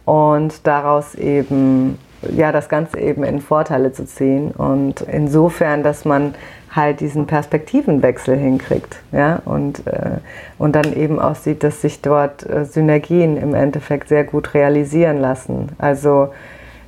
[0.05, 1.99] und daraus eben
[2.35, 4.51] ja das Ganze eben in Vorteile zu ziehen.
[4.51, 6.33] Und insofern, dass man
[6.71, 9.01] halt diesen Perspektivenwechsel hinkriegt.
[9.11, 9.41] Ja?
[9.45, 10.17] Und, äh,
[10.57, 15.19] und dann eben auch sieht, dass sich dort äh, Synergien im Endeffekt sehr gut realisieren
[15.19, 15.69] lassen.
[15.77, 16.29] Also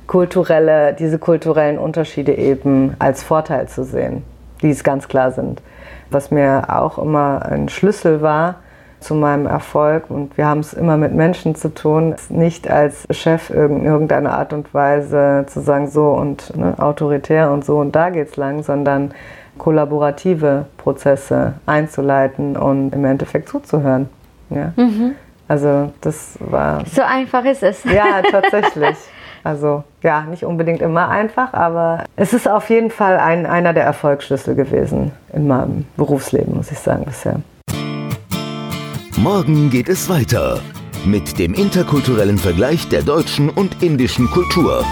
[0.06, 4.22] kulturelle, diese kulturellen Unterschiede eben als Vorteil zu sehen,
[4.62, 5.62] die es ganz klar sind.
[6.10, 8.56] Was mir auch immer ein Schlüssel war
[9.00, 13.50] zu meinem Erfolg, und wir haben es immer mit Menschen zu tun, nicht als Chef
[13.50, 18.08] in irgendeiner Art und Weise zu sagen, so und ne, autoritär und so und da
[18.08, 19.12] geht's lang, sondern
[19.58, 24.08] kollaborative Prozesse einzuleiten und im Endeffekt zuzuhören.
[24.50, 24.72] Ja?
[24.76, 25.14] Mhm.
[25.48, 26.84] Also das war.
[26.86, 27.84] So einfach ist es.
[27.84, 28.96] Ja, tatsächlich.
[29.44, 33.84] Also ja, nicht unbedingt immer einfach, aber es ist auf jeden Fall ein, einer der
[33.84, 37.40] Erfolgsschlüssel gewesen in meinem Berufsleben, muss ich sagen, bisher.
[39.18, 40.60] Morgen geht es weiter
[41.04, 44.82] mit dem interkulturellen Vergleich der deutschen und indischen Kultur.